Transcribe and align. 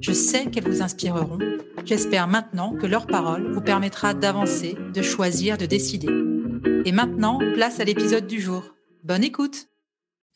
Je 0.00 0.12
sais 0.12 0.50
qu'elles 0.50 0.68
vous 0.68 0.82
inspireront. 0.82 1.38
J'espère 1.84 2.28
maintenant 2.28 2.76
que 2.76 2.86
leur 2.86 3.06
parole 3.06 3.52
vous 3.52 3.60
permettra 3.60 4.14
d'avancer, 4.14 4.76
de 4.94 5.02
choisir, 5.02 5.58
de 5.58 5.66
décider. 5.66 6.08
Et 6.84 6.92
maintenant, 6.92 7.38
place 7.54 7.80
à 7.80 7.84
l'épisode 7.84 8.26
du 8.26 8.40
jour. 8.40 8.76
Bonne 9.02 9.24
écoute 9.24 9.68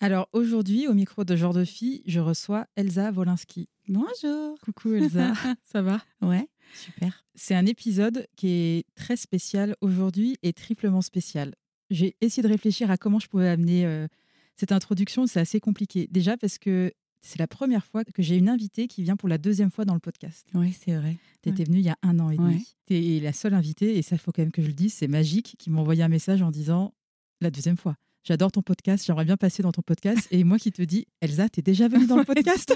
Alors 0.00 0.28
aujourd'hui, 0.32 0.88
au 0.88 0.94
micro 0.94 1.24
de 1.24 1.36
Genre 1.36 1.54
de 1.54 1.64
Fille, 1.64 2.02
je 2.06 2.18
reçois 2.18 2.66
Elsa 2.76 3.12
Wolinski. 3.12 3.68
Bonjour. 3.88 4.58
Coucou 4.64 4.94
Elsa, 4.94 5.32
ça 5.62 5.82
va? 5.82 6.00
Ouais, 6.20 6.48
super. 6.74 7.24
C'est 7.34 7.54
un 7.54 7.66
épisode 7.66 8.26
qui 8.36 8.48
est 8.48 8.86
très 8.96 9.16
spécial 9.16 9.76
aujourd'hui 9.80 10.36
et 10.42 10.52
triplement 10.52 11.02
spécial. 11.02 11.54
J'ai 11.90 12.16
essayé 12.20 12.42
de 12.42 12.48
réfléchir 12.48 12.90
à 12.90 12.96
comment 12.96 13.20
je 13.20 13.28
pouvais 13.28 13.48
amener 13.48 13.86
euh, 13.86 14.08
cette 14.56 14.72
introduction, 14.72 15.26
c'est 15.26 15.40
assez 15.40 15.60
compliqué. 15.60 16.08
Déjà 16.10 16.36
parce 16.36 16.58
que 16.58 16.92
c'est 17.22 17.38
la 17.38 17.46
première 17.46 17.84
fois 17.84 18.04
que 18.04 18.22
j'ai 18.22 18.36
une 18.36 18.48
invitée 18.48 18.88
qui 18.88 19.02
vient 19.02 19.16
pour 19.16 19.28
la 19.28 19.38
deuxième 19.38 19.70
fois 19.70 19.84
dans 19.84 19.94
le 19.94 20.00
podcast. 20.00 20.46
Oui, 20.54 20.72
c'est 20.78 20.94
vrai. 20.94 21.16
Tu 21.42 21.48
étais 21.48 21.64
venue 21.64 21.78
il 21.78 21.84
y 21.84 21.88
a 21.88 21.96
un 22.02 22.18
an 22.18 22.30
et 22.30 22.36
demi. 22.36 22.54
Ouais. 22.56 22.62
Tu 22.86 22.96
es 22.96 23.20
la 23.20 23.32
seule 23.32 23.54
invitée, 23.54 23.96
et 23.96 24.02
ça, 24.02 24.16
il 24.16 24.18
faut 24.18 24.32
quand 24.32 24.42
même 24.42 24.52
que 24.52 24.62
je 24.62 24.66
le 24.66 24.72
dise, 24.74 24.92
c'est 24.92 25.08
Magique 25.08 25.54
qui 25.58 25.70
m'a 25.70 25.80
envoyé 25.80 26.02
un 26.02 26.08
message 26.08 26.42
en 26.42 26.50
disant 26.50 26.94
la 27.40 27.50
deuxième 27.50 27.76
fois. 27.76 27.96
J'adore 28.24 28.52
ton 28.52 28.62
podcast, 28.62 29.04
j'aimerais 29.04 29.24
bien 29.24 29.36
passer 29.36 29.64
dans 29.64 29.72
ton 29.72 29.82
podcast. 29.82 30.28
Et 30.30 30.44
moi 30.44 30.56
qui 30.58 30.70
te 30.70 30.82
dis, 30.82 31.06
Elsa, 31.20 31.48
t'es 31.48 31.62
déjà 31.62 31.88
venue 31.88 32.06
dans 32.06 32.16
le 32.16 32.24
podcast? 32.24 32.72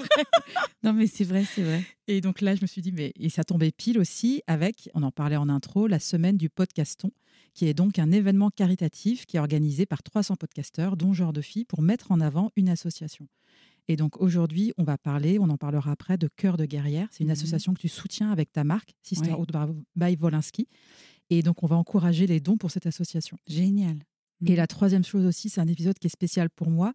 Non, 0.83 0.91
mais 0.91 1.07
c'est 1.07 1.23
vrai, 1.23 1.45
c'est 1.45 1.63
vrai. 1.63 1.83
Et 2.07 2.19
donc 2.19 2.41
là, 2.41 2.53
je 2.55 2.61
me 2.61 2.67
suis 2.67 2.81
dit, 2.81 2.91
mais 2.91 3.13
et 3.17 3.29
ça 3.29 3.45
tombait 3.45 3.71
pile 3.71 3.97
aussi 3.97 4.41
avec, 4.47 4.89
on 4.93 5.03
en 5.03 5.11
parlait 5.11 5.37
en 5.37 5.47
intro, 5.47 5.87
la 5.87 5.99
semaine 5.99 6.35
du 6.35 6.49
podcaston, 6.49 7.11
qui 7.53 7.65
est 7.65 7.73
donc 7.73 7.97
un 7.97 8.11
événement 8.11 8.49
caritatif 8.49 9.25
qui 9.25 9.37
est 9.37 9.39
organisé 9.39 9.85
par 9.85 10.03
300 10.03 10.35
podcasteurs, 10.35 10.97
dont 10.97 11.13
Genre 11.13 11.33
de 11.33 11.41
Filles, 11.41 11.65
pour 11.65 11.81
mettre 11.81 12.11
en 12.11 12.19
avant 12.19 12.51
une 12.55 12.69
association. 12.69 13.27
Et 13.87 13.95
donc 13.95 14.19
aujourd'hui, 14.21 14.73
on 14.77 14.83
va 14.83 14.97
parler, 14.97 15.39
on 15.39 15.49
en 15.49 15.57
parlera 15.57 15.91
après, 15.91 16.17
de 16.17 16.27
Cœur 16.35 16.57
de 16.57 16.65
guerrière. 16.65 17.07
C'est 17.11 17.23
une 17.23 17.27
Mhm. 17.29 17.33
association 17.33 17.73
que 17.73 17.79
tu 17.79 17.87
soutiens 17.87 18.31
avec 18.31 18.51
ta 18.51 18.63
marque, 18.63 18.93
Sisterhood 19.03 19.51
by 19.95 20.17
Wolinski. 20.19 20.67
Et 21.29 21.41
donc, 21.41 21.63
on 21.63 21.67
va 21.67 21.75
encourager 21.75 22.27
les 22.27 22.39
dons 22.39 22.57
pour 22.57 22.71
cette 22.71 22.85
association. 22.85 23.37
Génial. 23.47 23.97
Et 24.45 24.51
Mhm. 24.51 24.57
la 24.57 24.67
troisième 24.67 25.03
chose 25.03 25.25
aussi, 25.25 25.49
c'est 25.49 25.61
un 25.61 25.67
épisode 25.67 25.97
qui 25.99 26.07
est 26.07 26.11
spécial 26.11 26.49
pour 26.49 26.69
moi 26.69 26.93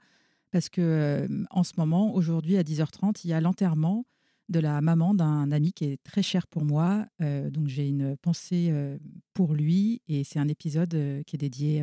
parce 0.51 0.69
que 0.69 0.81
euh, 0.83 1.45
en 1.51 1.65
ce 1.65 1.73
moment, 1.79 2.15
aujourd'hui 2.15 2.57
à 2.59 2.63
10h30, 2.63 3.25
il 3.25 3.29
y 3.29 3.33
a 3.33 3.41
l'enterrement 3.41 4.05
de 4.51 4.59
la 4.61 4.81
maman 4.83 5.15
d'un 5.15 5.51
ami 5.51 5.73
qui 5.73 5.85
est 5.87 6.03
très 6.03 6.23
cher 6.23 6.47
pour 6.47 6.65
moi. 6.65 7.07
Euh, 7.23 7.49
donc 7.51 7.69
j'ai 7.69 7.89
une 7.89 8.17
pensée 8.19 8.69
euh, 8.71 8.99
pour 9.33 9.55
lui 9.55 10.03
et 10.09 10.25
c'est 10.25 10.39
un 10.39 10.49
épisode 10.49 10.95
euh, 10.95 11.23
qui 11.23 11.37
est 11.37 11.39
dédié 11.39 11.83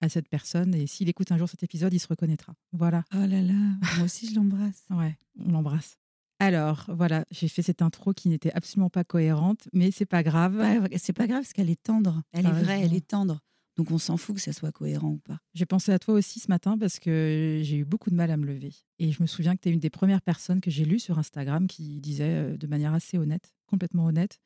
à 0.00 0.08
cette 0.08 0.28
personne. 0.28 0.74
Et 0.74 0.86
s'il 0.86 1.08
écoute 1.08 1.32
un 1.32 1.38
jour 1.38 1.48
cet 1.48 1.62
épisode, 1.62 1.92
il 1.92 1.98
se 1.98 2.08
reconnaîtra. 2.08 2.54
Voilà. 2.72 3.04
Oh 3.14 3.26
là 3.26 3.42
là, 3.42 3.76
moi 3.96 4.04
aussi 4.04 4.28
je 4.28 4.34
l'embrasse. 4.34 4.84
Ouais, 4.90 5.16
on 5.38 5.52
l'embrasse. 5.52 5.98
Alors 6.40 6.84
voilà, 6.88 7.24
j'ai 7.30 7.48
fait 7.48 7.62
cette 7.62 7.82
intro 7.82 8.12
qui 8.12 8.28
n'était 8.28 8.52
absolument 8.52 8.90
pas 8.90 9.04
cohérente, 9.04 9.68
mais 9.72 9.90
c'est 9.90 10.06
pas 10.06 10.22
grave. 10.22 10.56
Ouais, 10.56 10.98
c'est 10.98 11.12
pas 11.12 11.26
grave 11.26 11.42
parce 11.42 11.52
qu'elle 11.52 11.70
est 11.70 11.82
tendre. 11.82 12.22
Elle 12.32 12.46
est 12.46 12.52
vraie, 12.52 12.80
elle 12.80 12.94
est 12.94 13.06
tendre. 13.06 13.40
Donc 13.78 13.92
on 13.92 13.98
s'en 13.98 14.16
fout 14.16 14.34
que 14.34 14.42
ça 14.42 14.52
soit 14.52 14.72
cohérent 14.72 15.10
ou 15.10 15.18
pas. 15.18 15.38
J'ai 15.54 15.64
pensé 15.66 15.92
à 15.92 16.00
toi 16.00 16.14
aussi 16.14 16.40
ce 16.40 16.48
matin 16.48 16.76
parce 16.76 16.98
que 16.98 17.60
j'ai 17.62 17.76
eu 17.76 17.84
beaucoup 17.84 18.10
de 18.10 18.16
mal 18.16 18.30
à 18.32 18.36
me 18.36 18.44
lever. 18.44 18.74
Et 18.98 19.12
je 19.12 19.22
me 19.22 19.28
souviens 19.28 19.54
que 19.54 19.60
tu 19.60 19.68
es 19.68 19.72
une 19.72 19.78
des 19.78 19.88
premières 19.88 20.20
personnes 20.20 20.60
que 20.60 20.70
j'ai 20.70 20.84
lues 20.84 20.98
sur 20.98 21.16
Instagram 21.16 21.68
qui 21.68 22.00
disait 22.00 22.24
euh, 22.24 22.56
de 22.56 22.66
manière 22.66 22.92
assez 22.92 23.18
honnête, 23.18 23.54
complètement 23.66 24.06
honnête, 24.06 24.40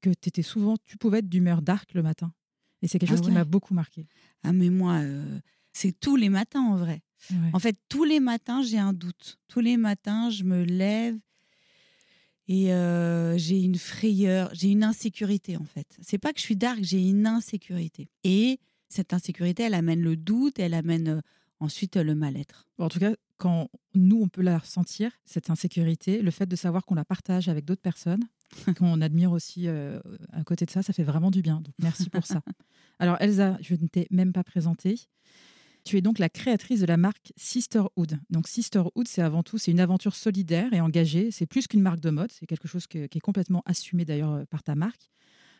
que 0.00 0.10
tu 0.10 0.28
étais 0.28 0.42
souvent, 0.42 0.76
tu 0.84 0.96
pouvais 0.96 1.18
être 1.18 1.28
d'humeur 1.28 1.60
dark 1.60 1.92
le 1.94 2.04
matin. 2.04 2.32
Et 2.82 2.88
c'est 2.88 2.98
quelque 2.98 3.12
Ah 3.12 3.16
chose 3.16 3.26
qui 3.26 3.32
m'a 3.32 3.44
beaucoup 3.44 3.74
marqué. 3.74 4.06
Ah 4.42 4.52
mais 4.52 4.70
moi, 4.70 4.98
euh, 4.98 5.40
c'est 5.72 5.98
tous 5.98 6.16
les 6.16 6.28
matins 6.28 6.62
en 6.62 6.76
vrai. 6.76 7.02
En 7.52 7.58
fait, 7.58 7.76
tous 7.88 8.04
les 8.04 8.20
matins, 8.20 8.62
j'ai 8.62 8.78
un 8.78 8.92
doute. 8.92 9.38
Tous 9.48 9.60
les 9.60 9.76
matins, 9.76 10.30
je 10.30 10.44
me 10.44 10.62
lève 10.62 11.18
et 12.48 12.72
euh, 12.72 13.36
j'ai 13.36 13.60
une 13.60 13.76
frayeur, 13.76 14.50
j'ai 14.54 14.70
une 14.70 14.82
insécurité 14.82 15.56
en 15.56 15.64
fait. 15.64 15.98
C'est 16.00 16.18
pas 16.18 16.32
que 16.32 16.38
je 16.38 16.44
suis 16.44 16.56
dark, 16.56 16.78
j'ai 16.82 17.06
une 17.06 17.26
insécurité. 17.26 18.08
Et 18.24 18.58
cette 18.88 19.12
insécurité, 19.12 19.64
elle 19.64 19.74
amène 19.74 20.00
le 20.00 20.16
doute, 20.16 20.58
elle 20.58 20.74
amène 20.74 21.08
euh, 21.08 21.20
ensuite 21.60 21.96
le 21.96 22.14
mal-être. 22.14 22.66
En 22.78 22.88
tout 22.88 23.00
cas, 23.00 23.14
quand 23.36 23.68
nous, 23.94 24.20
on 24.22 24.28
peut 24.28 24.40
la 24.42 24.58
ressentir, 24.58 25.12
cette 25.26 25.50
insécurité, 25.50 26.22
le 26.22 26.30
fait 26.30 26.46
de 26.46 26.56
savoir 26.56 26.86
qu'on 26.86 26.94
la 26.94 27.04
partage 27.04 27.48
avec 27.48 27.66
d'autres 27.66 27.82
personnes, 27.82 28.24
qu'on 28.78 29.00
admire 29.00 29.32
aussi 29.32 29.68
euh, 29.68 30.00
à 30.32 30.44
côté 30.44 30.64
de 30.64 30.70
ça, 30.70 30.82
ça 30.82 30.92
fait 30.92 31.04
vraiment 31.04 31.30
du 31.30 31.42
bien. 31.42 31.60
Donc, 31.60 31.74
merci 31.80 32.10
pour 32.10 32.26
ça. 32.26 32.42
Alors, 32.98 33.16
Elsa, 33.20 33.56
je 33.60 33.74
ne 33.74 33.86
t'ai 33.86 34.06
même 34.10 34.32
pas 34.32 34.44
présentée. 34.44 34.96
Tu 35.84 35.96
es 35.96 36.00
donc 36.00 36.18
la 36.18 36.28
créatrice 36.28 36.80
de 36.80 36.86
la 36.86 36.96
marque 36.96 37.32
Sisterhood. 37.36 38.18
Donc, 38.30 38.48
Sisterhood, 38.48 39.06
c'est 39.06 39.22
avant 39.22 39.42
tout, 39.42 39.58
c'est 39.58 39.70
une 39.70 39.80
aventure 39.80 40.14
solidaire 40.14 40.72
et 40.72 40.80
engagée. 40.80 41.30
C'est 41.30 41.46
plus 41.46 41.66
qu'une 41.66 41.80
marque 41.82 42.00
de 42.00 42.10
mode. 42.10 42.30
C'est 42.32 42.46
quelque 42.46 42.68
chose 42.68 42.86
que- 42.86 43.06
qui 43.06 43.18
est 43.18 43.22
complètement 43.22 43.62
assumé 43.64 44.04
d'ailleurs 44.04 44.32
euh, 44.32 44.44
par 44.50 44.62
ta 44.62 44.74
marque. 44.74 45.08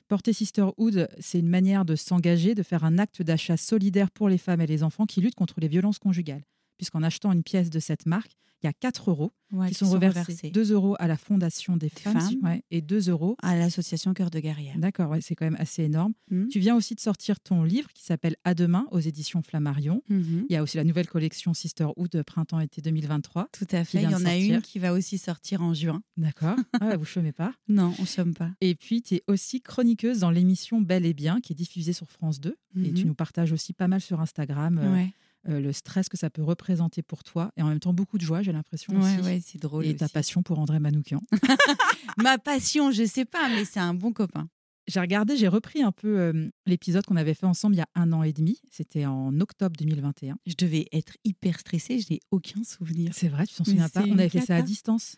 Porter 0.08 0.32
Sisterhood, 0.32 1.08
c'est 1.20 1.38
une 1.38 1.48
manière 1.48 1.84
de 1.84 1.94
s'engager, 1.94 2.54
de 2.54 2.62
faire 2.62 2.84
un 2.84 2.98
acte 2.98 3.22
d'achat 3.22 3.56
solidaire 3.58 4.10
pour 4.10 4.28
les 4.28 4.38
femmes 4.38 4.60
et 4.62 4.66
les 4.66 4.82
enfants 4.82 5.04
qui 5.06 5.20
luttent 5.20 5.34
contre 5.34 5.60
les 5.60 5.68
violences 5.68 5.98
conjugales. 5.98 6.44
Puisqu'en 6.78 7.02
achetant 7.02 7.32
une 7.32 7.42
pièce 7.42 7.68
de 7.70 7.78
cette 7.80 8.06
marque, 8.06 8.32
il 8.62 8.66
y 8.66 8.68
a 8.68 8.72
4 8.72 9.10
euros 9.10 9.30
Ouais, 9.52 9.68
qui 9.68 9.74
sont 9.74 9.88
reversés. 9.88 10.50
2 10.50 10.72
euros 10.72 10.96
à 10.98 11.06
la 11.06 11.16
Fondation 11.16 11.76
des 11.76 11.88
femmes, 11.88 12.18
femmes. 12.20 12.34
ouais, 12.42 12.62
et 12.72 12.82
2 12.82 13.08
euros. 13.08 13.36
à 13.40 13.56
l'association 13.56 14.12
Cœur 14.14 14.30
de 14.30 14.40
guerrière. 14.40 14.76
D'accord, 14.76 15.10
ouais, 15.10 15.20
c'est 15.20 15.36
quand 15.36 15.44
même 15.46 15.56
assez 15.60 15.84
énorme. 15.84 16.12
Mhm. 16.32 16.48
Tu 16.48 16.58
viens 16.58 16.74
aussi 16.74 16.94
de 16.96 17.00
sortir 17.00 17.38
ton 17.40 17.62
livre 17.62 17.88
qui 17.94 18.02
s'appelle 18.04 18.34
À 18.44 18.54
demain 18.54 18.86
aux 18.90 18.98
éditions 18.98 19.40
Flammarion. 19.42 20.02
Mhm. 20.10 20.46
Il 20.50 20.52
y 20.52 20.56
a 20.56 20.62
aussi 20.64 20.76
la 20.76 20.82
nouvelle 20.84 21.06
collection 21.06 21.54
Sisterhood 21.54 22.22
printemps-été 22.24 22.82
2023. 22.82 23.48
Tout 23.52 23.66
à 23.70 23.84
fait. 23.84 24.02
Il 24.02 24.10
y 24.10 24.14
en 24.14 24.24
a 24.26 24.36
une 24.36 24.60
qui 24.60 24.80
va 24.80 24.92
aussi 24.92 25.18
sortir 25.18 25.62
en 25.62 25.72
juin. 25.72 26.02
D'accord. 26.16 26.56
Ah, 26.80 26.96
vous 26.96 27.04
chômez 27.04 27.32
pas. 27.32 27.54
Non, 27.68 27.94
on 28.00 28.04
somme 28.06 28.34
pas. 28.34 28.50
Et 28.60 28.74
puis, 28.74 29.02
tu 29.02 29.14
es 29.16 29.22
aussi 29.28 29.60
chroniqueuse 29.62 30.18
dans 30.18 30.30
l'émission 30.30 30.80
Belle 30.80 31.06
et 31.06 31.14
Bien, 31.14 31.40
qui 31.40 31.52
est 31.52 31.56
diffusée 31.56 31.92
sur 31.92 32.10
France 32.10 32.40
2. 32.40 32.56
Et 32.76 32.78
Mhm. 32.90 32.94
tu 32.94 33.04
nous 33.06 33.14
partages 33.14 33.52
aussi 33.52 33.72
pas 33.72 33.88
mal 33.88 34.00
sur 34.00 34.20
Instagram 34.20 34.78
euh, 34.82 35.04
euh, 35.48 35.60
le 35.60 35.72
stress 35.72 36.08
que 36.08 36.16
ça 36.16 36.30
peut 36.30 36.42
représenter 36.42 37.02
pour 37.02 37.22
toi. 37.22 37.52
Et 37.56 37.62
en 37.62 37.68
même 37.68 37.80
temps, 37.80 37.92
beaucoup 37.92 38.18
de 38.18 38.22
joie, 38.22 38.42
j'ai 38.42 38.52
l'impression 38.52 38.92
ouais, 38.94 39.40
c'est 39.44 39.60
drôle. 39.60 39.86
et 39.86 39.94
ta 39.94 40.06
aussi. 40.06 40.14
passion 40.14 40.42
pour 40.42 40.58
André 40.58 40.80
Manoukian. 40.80 41.22
Ma 42.18 42.38
passion, 42.38 42.90
je 42.90 43.04
sais 43.04 43.24
pas, 43.24 43.48
mais 43.48 43.64
c'est 43.64 43.80
un 43.80 43.94
bon 43.94 44.12
copain. 44.12 44.48
J'ai 44.88 45.00
regardé, 45.00 45.36
j'ai 45.36 45.48
repris 45.48 45.82
un 45.82 45.92
peu 45.92 46.18
euh, 46.18 46.48
l'épisode 46.66 47.04
qu'on 47.04 47.16
avait 47.16 47.34
fait 47.34 47.46
ensemble 47.46 47.74
il 47.74 47.78
y 47.78 47.82
a 47.82 47.88
un 47.94 48.12
an 48.12 48.22
et 48.22 48.32
demi. 48.32 48.58
C'était 48.70 49.04
en 49.04 49.38
octobre 49.38 49.76
2021. 49.76 50.38
Je 50.46 50.54
devais 50.56 50.86
être 50.92 51.16
hyper 51.24 51.60
stressée, 51.60 52.00
je 52.00 52.14
n'ai 52.14 52.20
aucun 52.30 52.64
souvenir. 52.64 53.12
C'est 53.14 53.28
vrai, 53.28 53.46
tu 53.46 53.54
t'en 53.54 53.64
souviens 53.64 53.88
pas? 53.90 54.02
On 54.08 54.18
avait 54.18 54.30
fait 54.30 54.40
ça 54.40 54.56
à 54.56 54.62
distance. 54.62 55.16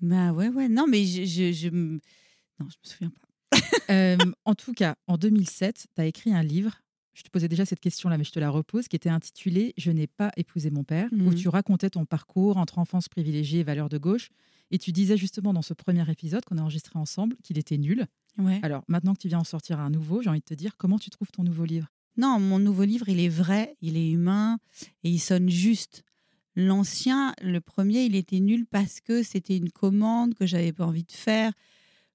Bah 0.00 0.32
ouais, 0.32 0.48
ouais. 0.48 0.68
Non, 0.68 0.86
mais 0.88 1.04
je, 1.04 1.24
je, 1.24 1.68
Non, 1.68 1.88
je 2.60 2.64
me 2.64 2.68
souviens 2.82 3.10
pas. 3.10 3.58
Euh, 3.90 4.16
en 4.44 4.54
tout 4.54 4.72
cas, 4.72 4.94
en 5.06 5.18
2007, 5.18 5.86
tu 5.94 6.00
as 6.00 6.06
écrit 6.06 6.32
un 6.32 6.42
livre. 6.42 6.80
Je 7.14 7.22
te 7.22 7.28
posais 7.30 7.48
déjà 7.48 7.64
cette 7.66 7.80
question-là, 7.80 8.16
mais 8.16 8.24
je 8.24 8.32
te 8.32 8.38
la 8.40 8.48
repose, 8.50 8.88
qui 8.88 8.96
était 8.96 9.10
intitulé 9.10 9.74
Je 9.76 9.90
n'ai 9.90 10.06
pas 10.06 10.30
épousé 10.36 10.70
mon 10.70 10.82
père, 10.84 11.08
où 11.12 11.16
Mhm. 11.30 11.34
tu 11.34 11.48
racontais 11.48 11.90
ton 11.90 12.04
parcours 12.06 12.56
entre 12.56 12.78
enfance 12.78 13.08
privilégiée 13.08 13.60
et 13.60 13.64
valeurs 13.64 13.88
de 13.90 13.98
gauche. 13.98 14.30
Et 14.70 14.78
tu 14.78 14.92
disais 14.92 15.18
justement 15.18 15.52
dans 15.52 15.60
ce 15.62 15.74
premier 15.74 16.10
épisode 16.10 16.44
qu'on 16.46 16.56
a 16.56 16.62
enregistré 16.62 16.98
ensemble 16.98 17.36
qu'il 17.42 17.58
était 17.58 17.76
nul. 17.76 18.06
Ouais. 18.38 18.58
Alors 18.62 18.82
maintenant 18.88 19.12
que 19.14 19.20
tu 19.20 19.28
viens 19.28 19.40
en 19.40 19.44
sortir 19.44 19.78
un 19.80 19.90
nouveau, 19.90 20.22
j'ai 20.22 20.30
envie 20.30 20.40
de 20.40 20.44
te 20.44 20.54
dire 20.54 20.76
comment 20.78 20.98
tu 20.98 21.10
trouves 21.10 21.30
ton 21.30 21.42
nouveau 21.44 21.66
livre? 21.66 21.88
Non, 22.16 22.40
mon 22.40 22.58
nouveau 22.58 22.84
livre, 22.84 23.08
il 23.10 23.20
est 23.20 23.28
vrai, 23.28 23.76
il 23.82 23.96
est 23.98 24.10
humain 24.10 24.58
et 25.04 25.10
il 25.10 25.18
sonne 25.18 25.50
juste. 25.50 26.02
L'ancien, 26.56 27.34
le 27.42 27.60
premier, 27.60 28.04
il 28.04 28.14
était 28.14 28.40
nul 28.40 28.66
parce 28.66 29.00
que 29.00 29.22
c'était 29.22 29.56
une 29.56 29.70
commande 29.70 30.34
que 30.34 30.46
j'avais 30.46 30.72
pas 30.72 30.84
envie 30.86 31.04
de 31.04 31.12
faire, 31.12 31.52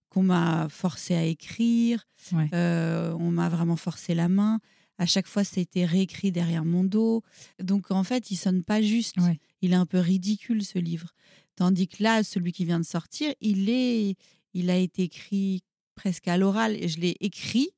qu'on 0.10 0.24
m'a 0.24 0.68
forcé 0.70 1.16
à 1.16 1.24
écrire, 1.24 2.08
euh, 2.54 3.14
on 3.20 3.32
m'a 3.32 3.50
vraiment 3.50 3.76
forcé 3.76 4.14
la 4.16 4.30
main. 4.30 4.60
À 4.98 5.06
chaque 5.06 5.28
fois, 5.28 5.44
ça 5.44 5.60
a 5.60 5.62
été 5.62 5.86
réécrit 5.86 6.32
derrière 6.32 6.66
mon 6.66 6.84
dos. 6.84 7.24
Donc, 7.62 7.92
en 7.92 8.04
fait, 8.04 8.32
il 8.32 8.36
sonne 8.36 8.64
pas 8.64 8.82
juste. 8.82 9.16
Il 9.62 9.74
est 9.74 9.76
un 9.76 9.86
peu 9.86 10.00
ridicule, 10.00 10.64
ce 10.64 10.80
livre. 10.80 11.14
Tandis 11.56 11.88
que 11.88 12.02
là, 12.04 12.24
celui 12.24 12.52
qui 12.52 12.66
vient 12.66 12.80
de 12.80 12.86
sortir, 12.86 13.34
il, 13.42 13.70
est, 13.70 14.16
il 14.54 14.70
a 14.70 14.78
été 14.78 15.04
écrit 15.04 15.64
presque 15.96 16.28
à 16.28 16.38
l'oral. 16.38 16.76
Et 16.76 16.88
je 16.88 17.00
l'ai 17.00 17.16
écrit, 17.20 17.70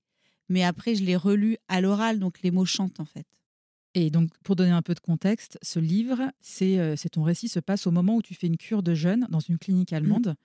mais 0.47 0.63
après, 0.63 0.95
je 0.95 1.03
l'ai 1.03 1.15
relu 1.15 1.57
à 1.67 1.81
l'oral. 1.81 2.19
Donc, 2.19 2.41
les 2.41 2.51
mots 2.51 2.65
chantent, 2.65 2.99
en 2.99 3.05
fait. 3.05 3.27
Et 3.95 4.09
donc, 4.11 4.29
pour 4.43 4.55
donner 4.55 4.71
un 4.71 4.81
peu 4.81 4.93
de 4.93 4.99
contexte, 4.99 5.57
ce 5.61 5.79
livre, 5.79 6.31
c'est 6.41 6.77
euh, 6.79 6.95
ton 7.11 7.23
récit 7.23 7.49
se 7.49 7.59
passe 7.59 7.87
au 7.87 7.91
moment 7.91 8.15
où 8.15 8.21
tu 8.21 8.35
fais 8.35 8.47
une 8.47 8.57
cure 8.57 8.83
de 8.83 8.93
jeûne 8.93 9.27
dans 9.29 9.39
une 9.39 9.57
clinique 9.57 9.93
allemande 9.93 10.35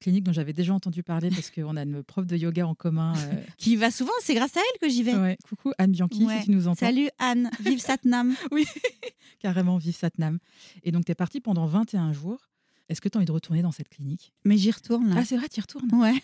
clinique 0.00 0.24
dont 0.24 0.32
j'avais 0.32 0.52
déjà 0.52 0.74
entendu 0.74 1.02
parler 1.02 1.28
parce 1.30 1.50
qu'on 1.50 1.76
a 1.76 1.82
une 1.82 2.02
prof 2.02 2.26
de 2.26 2.36
yoga 2.36 2.66
en 2.66 2.74
commun. 2.74 3.14
Euh, 3.16 3.34
qui 3.58 3.76
va 3.76 3.90
souvent, 3.90 4.12
c'est 4.20 4.34
grâce 4.34 4.56
à 4.56 4.60
elle 4.60 4.80
que 4.80 4.92
j'y 4.92 5.02
vais. 5.02 5.36
Coucou 5.48 5.72
Anne 5.78 5.92
Bianchi, 5.92 6.26
si 6.38 6.44
tu 6.46 6.50
nous 6.50 6.66
entends. 6.66 6.86
Salut 6.86 7.08
Anne, 7.18 7.50
vive 7.60 7.80
Satnam. 7.80 8.34
oui, 8.50 8.66
carrément, 9.38 9.78
vive 9.78 9.94
Satnam. 9.94 10.38
Et 10.82 10.90
donc, 10.90 11.04
tu 11.04 11.12
es 11.12 11.14
partie 11.14 11.40
pendant 11.40 11.66
21 11.66 12.12
jours. 12.12 12.48
Est-ce 12.88 13.00
que 13.00 13.08
tu 13.08 13.16
as 13.16 13.20
envie 13.20 13.26
de 13.26 13.32
retourner 13.32 13.62
dans 13.62 13.70
cette 13.70 13.88
clinique? 13.88 14.32
Mais 14.44 14.56
j'y 14.56 14.72
retourne. 14.72 15.14
Ah, 15.16 15.24
c'est 15.24 15.36
vrai, 15.36 15.48
tu 15.48 15.58
y 15.58 15.60
retournes? 15.60 15.94
Ouais. 15.94 16.20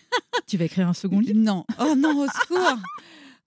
tu 0.47 0.57
vas 0.57 0.65
écrire 0.65 0.89
un 0.89 0.93
second 0.93 1.21
livre? 1.21 1.39
Non. 1.39 1.63
Oh 1.79 1.95
non, 1.95 2.23
au 2.23 2.27
secours 2.27 2.77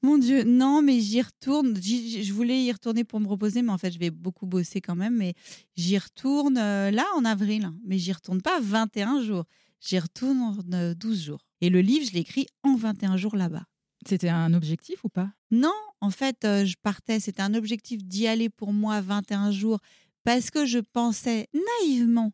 Mon 0.03 0.17
Dieu, 0.17 0.45
non, 0.45 0.81
mais 0.81 1.01
j'y 1.01 1.21
retourne. 1.21 1.77
Je 1.77 2.33
voulais 2.33 2.63
y 2.65 2.73
retourner 2.73 3.05
pour 3.05 3.21
me 3.21 3.29
reposer, 3.29 3.61
mais 3.61 3.73
en 3.73 3.77
fait, 3.77 3.91
je 3.91 3.99
vais 3.99 4.09
beaucoup 4.09 4.47
bosser 4.47 4.81
quand 4.81 4.95
même. 4.95 5.17
Mais 5.17 5.35
j'y 5.77 5.99
retourne 5.99 6.57
euh, 6.57 6.91
là 6.91 7.05
en 7.15 7.27
avril. 7.27 7.71
Mais 7.85 7.99
j'y 7.99 8.13
retourne 8.13 8.41
pas 8.41 8.59
21 8.61 9.23
jours. 9.23 9.45
J'y 9.81 9.99
retourne 9.99 10.39
en 10.39 10.57
12 10.95 11.23
jours. 11.23 11.47
Et 11.61 11.71
le 11.71 11.81
livre, 11.81 12.07
je 12.07 12.13
l'ai 12.13 12.21
écrit 12.21 12.47
en 12.63 12.77
21 12.77 13.17
jours 13.17 13.37
là-bas. 13.37 13.65
C'était 14.07 14.29
un 14.29 14.55
objectif 14.55 15.05
ou 15.05 15.09
pas? 15.09 15.31
Non, 15.51 15.75
en 16.01 16.11
fait, 16.11 16.45
euh, 16.45 16.65
je 16.65 16.77
partais. 16.83 17.21
C'était 17.21 17.43
un 17.43 17.55
objectif 17.55 18.03
d'y 18.05 18.27
aller 18.27 18.49
pour 18.49 18.73
moi 18.73 19.01
21 19.01 19.51
jours 19.51 19.79
parce 20.25 20.51
que 20.51 20.65
je 20.65 20.79
pensais 20.79 21.49
naïvement 21.83 22.33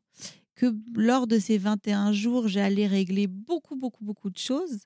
que 0.55 0.75
lors 0.95 1.27
de 1.27 1.39
ces 1.39 1.59
21 1.59 2.13
jours, 2.13 2.49
j'allais 2.49 2.87
régler 2.87 3.27
beaucoup, 3.27 3.77
beaucoup, 3.77 4.05
beaucoup 4.05 4.31
de 4.31 4.39
choses. 4.39 4.81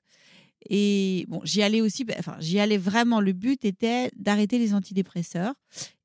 Et 0.69 1.25
bon, 1.27 1.41
j'y 1.43 1.63
allais 1.63 1.81
aussi, 1.81 2.05
enfin, 2.19 2.35
j'y 2.39 2.59
allais 2.59 2.77
vraiment. 2.77 3.21
Le 3.21 3.33
but 3.33 3.63
était 3.65 4.11
d'arrêter 4.15 4.59
les 4.59 4.73
antidépresseurs 4.73 5.55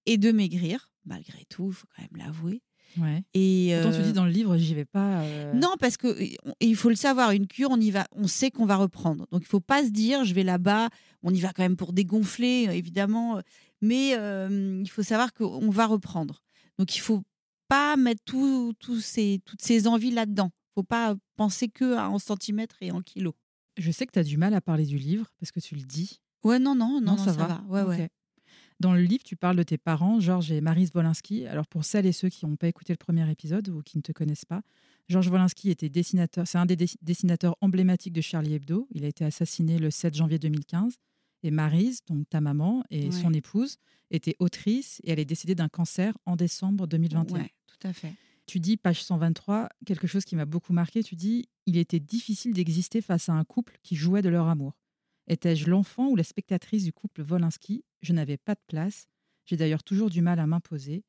et 0.06 0.18
de 0.18 0.30
maigrir, 0.30 0.90
malgré 1.04 1.44
tout, 1.46 1.68
il 1.68 1.74
faut 1.74 1.86
quand 1.94 2.02
même 2.02 2.24
l'avouer. 2.24 2.62
Ouais. 2.98 3.22
Et 3.34 3.70
Pourtant, 3.82 3.96
tu 3.96 4.02
dis 4.02 4.10
euh, 4.10 4.12
dans 4.12 4.24
le 4.24 4.30
livre, 4.30 4.56
j'y 4.56 4.74
vais 4.74 4.84
pas. 4.84 5.20
Euh. 5.20 5.52
Non, 5.54 5.74
parce 5.78 5.96
que 5.96 6.16
il 6.60 6.76
faut 6.76 6.88
le 6.88 6.94
savoir, 6.94 7.32
une 7.32 7.46
cure, 7.46 7.70
on 7.70 7.80
y 7.80 7.90
va, 7.90 8.06
on 8.12 8.26
sait 8.26 8.50
qu'on 8.50 8.66
va 8.66 8.76
reprendre. 8.76 9.26
Donc 9.30 9.42
il 9.42 9.48
faut 9.48 9.60
pas 9.60 9.84
se 9.84 9.90
dire, 9.90 10.24
je 10.24 10.34
vais 10.34 10.44
là-bas, 10.44 10.88
on 11.22 11.32
y 11.32 11.40
va 11.40 11.52
quand 11.52 11.62
même 11.62 11.76
pour 11.76 11.92
dégonfler, 11.92 12.68
évidemment, 12.72 13.40
mais 13.82 14.10
il 14.10 14.90
faut 14.90 15.02
savoir 15.02 15.32
qu'on 15.32 15.70
va 15.70 15.86
reprendre. 15.86 16.42
Donc 16.78 16.96
il 16.96 17.00
faut 17.00 17.22
pas 17.68 17.96
mettre 17.96 18.22
tout, 18.24 18.74
ces, 19.00 19.40
toutes 19.44 19.62
ces 19.62 19.86
envies 19.86 20.10
là-dedans. 20.10 20.50
Il 20.52 20.80
faut 20.80 20.82
pas 20.82 21.16
penser 21.36 21.68
que 21.68 21.96
en 21.98 22.18
centimètres 22.18 22.76
et 22.80 22.90
en 22.90 23.02
kilos. 23.02 23.34
Je 23.78 23.90
sais 23.90 24.06
que 24.06 24.12
tu 24.12 24.18
as 24.18 24.24
du 24.24 24.36
mal 24.36 24.54
à 24.54 24.60
parler 24.60 24.84
du 24.84 24.98
livre 24.98 25.26
parce 25.40 25.52
que 25.52 25.60
tu 25.60 25.74
le 25.74 25.82
dis. 25.82 26.20
Ouais, 26.44 26.58
non, 26.58 26.74
non, 26.74 27.00
non, 27.00 27.16
ça, 27.16 27.32
va. 27.32 27.62
Ouais, 27.68 27.82
ouais. 27.82 28.08
Dans 28.78 28.92
le 28.92 29.00
livre, 29.00 29.22
tu 29.24 29.36
parles 29.36 29.56
de 29.56 29.62
tes 29.62 29.78
parents, 29.78 30.20
Georges 30.20 30.52
et 30.52 30.60
Marise 30.60 30.90
Wolinski. 30.94 31.46
Alors, 31.46 31.66
pour 31.66 31.84
celles 31.84 32.04
et 32.04 32.12
ceux 32.12 32.28
qui 32.28 32.44
n'ont 32.44 32.56
pas 32.56 32.68
écouté 32.68 32.92
le 32.92 32.98
premier 32.98 33.30
épisode 33.30 33.68
ou 33.70 33.82
qui 33.82 33.96
ne 33.96 34.02
te 34.02 34.12
connaissent 34.12 34.44
pas, 34.44 34.60
Georges 35.08 35.28
Wolinski 35.28 35.70
était 35.70 35.88
dessinateur, 35.88 36.46
c'est 36.46 36.58
un 36.58 36.66
des 36.66 36.76
dessinateurs 37.00 37.56
emblématiques 37.60 38.12
de 38.12 38.20
Charlie 38.20 38.54
Hebdo. 38.54 38.86
Il 38.90 39.04
a 39.04 39.08
été 39.08 39.24
assassiné 39.24 39.78
le 39.78 39.90
7 39.90 40.14
janvier 40.14 40.38
2015. 40.38 40.96
Et 41.42 41.50
Marise, 41.50 42.00
donc 42.06 42.28
ta 42.28 42.40
maman 42.40 42.82
et 42.90 43.10
son 43.12 43.32
épouse, 43.32 43.76
était 44.10 44.34
autrice 44.40 45.00
et 45.04 45.12
elle 45.12 45.20
est 45.20 45.24
décédée 45.24 45.54
d'un 45.54 45.68
cancer 45.68 46.16
en 46.26 46.34
décembre 46.34 46.86
2021. 46.86 47.38
Oui, 47.40 47.48
tout 47.66 47.86
à 47.86 47.92
fait. 47.92 48.14
Tu 48.46 48.60
dis, 48.60 48.76
page 48.76 49.02
123, 49.02 49.68
quelque 49.84 50.06
chose 50.06 50.24
qui 50.24 50.36
m'a 50.36 50.44
beaucoup 50.44 50.72
marqué. 50.72 51.02
Tu 51.02 51.14
dis 51.14 51.48
Il 51.66 51.76
était 51.76 52.00
difficile 52.00 52.52
d'exister 52.52 53.00
face 53.00 53.28
à 53.28 53.32
un 53.32 53.44
couple 53.44 53.78
qui 53.82 53.96
jouait 53.96 54.22
de 54.22 54.28
leur 54.28 54.48
amour. 54.48 54.76
Étais-je 55.28 55.68
l'enfant 55.68 56.08
ou 56.08 56.16
la 56.16 56.22
spectatrice 56.22 56.84
du 56.84 56.92
couple 56.92 57.22
Wolinski 57.22 57.84
Je 58.02 58.12
n'avais 58.12 58.36
pas 58.36 58.54
de 58.54 58.60
place. 58.66 59.08
J'ai 59.44 59.56
d'ailleurs 59.56 59.82
toujours 59.82 60.10
du 60.10 60.22
mal 60.22 60.38
à 60.38 60.46
m'imposer. 60.46 61.04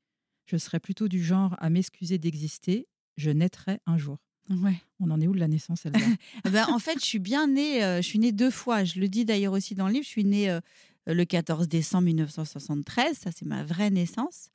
Je 0.46 0.58
serais 0.58 0.80
plutôt 0.80 1.08
du 1.08 1.24
genre 1.24 1.56
à 1.60 1.70
m'excuser 1.70 2.18
d'exister. 2.18 2.88
Je 3.18 3.32
naîtrais 3.32 3.80
un 3.86 3.98
jour. 3.98 4.18
Ouais. 4.50 4.82
On 5.00 5.12
en 5.12 5.20
est 5.20 5.28
où 5.28 5.34
de 5.34 5.40
la 5.40 5.48
naissance, 5.48 5.86
Elsa? 5.86 6.00
Eh 6.46 6.50
ben, 6.50 6.68
En 6.70 6.80
fait, 6.80 7.00
je 7.00 7.06
suis 7.06 7.20
bien 7.20 7.48
née. 7.48 7.84
Euh, 7.84 7.98
je 8.02 8.08
suis 8.08 8.20
née 8.20 8.32
deux 8.32 8.52
fois. 8.52 8.84
Je 8.84 9.00
le 9.00 9.10
dis 9.10 9.26
d'ailleurs 9.26 9.54
aussi 9.54 9.76
dans 9.76 9.88
le 9.88 9.94
livre. 9.94 10.06
Je 10.06 10.10
suis 10.10 10.24
née 10.24 10.50
euh, 10.50 10.62
le 11.06 11.26
14 11.26 11.68
décembre 11.68 12.06
1973. 12.06 13.18
Ça, 13.18 13.32
c'est 13.32 13.46
ma 13.46 13.64
vraie 13.64 13.90
naissance. 13.90 14.50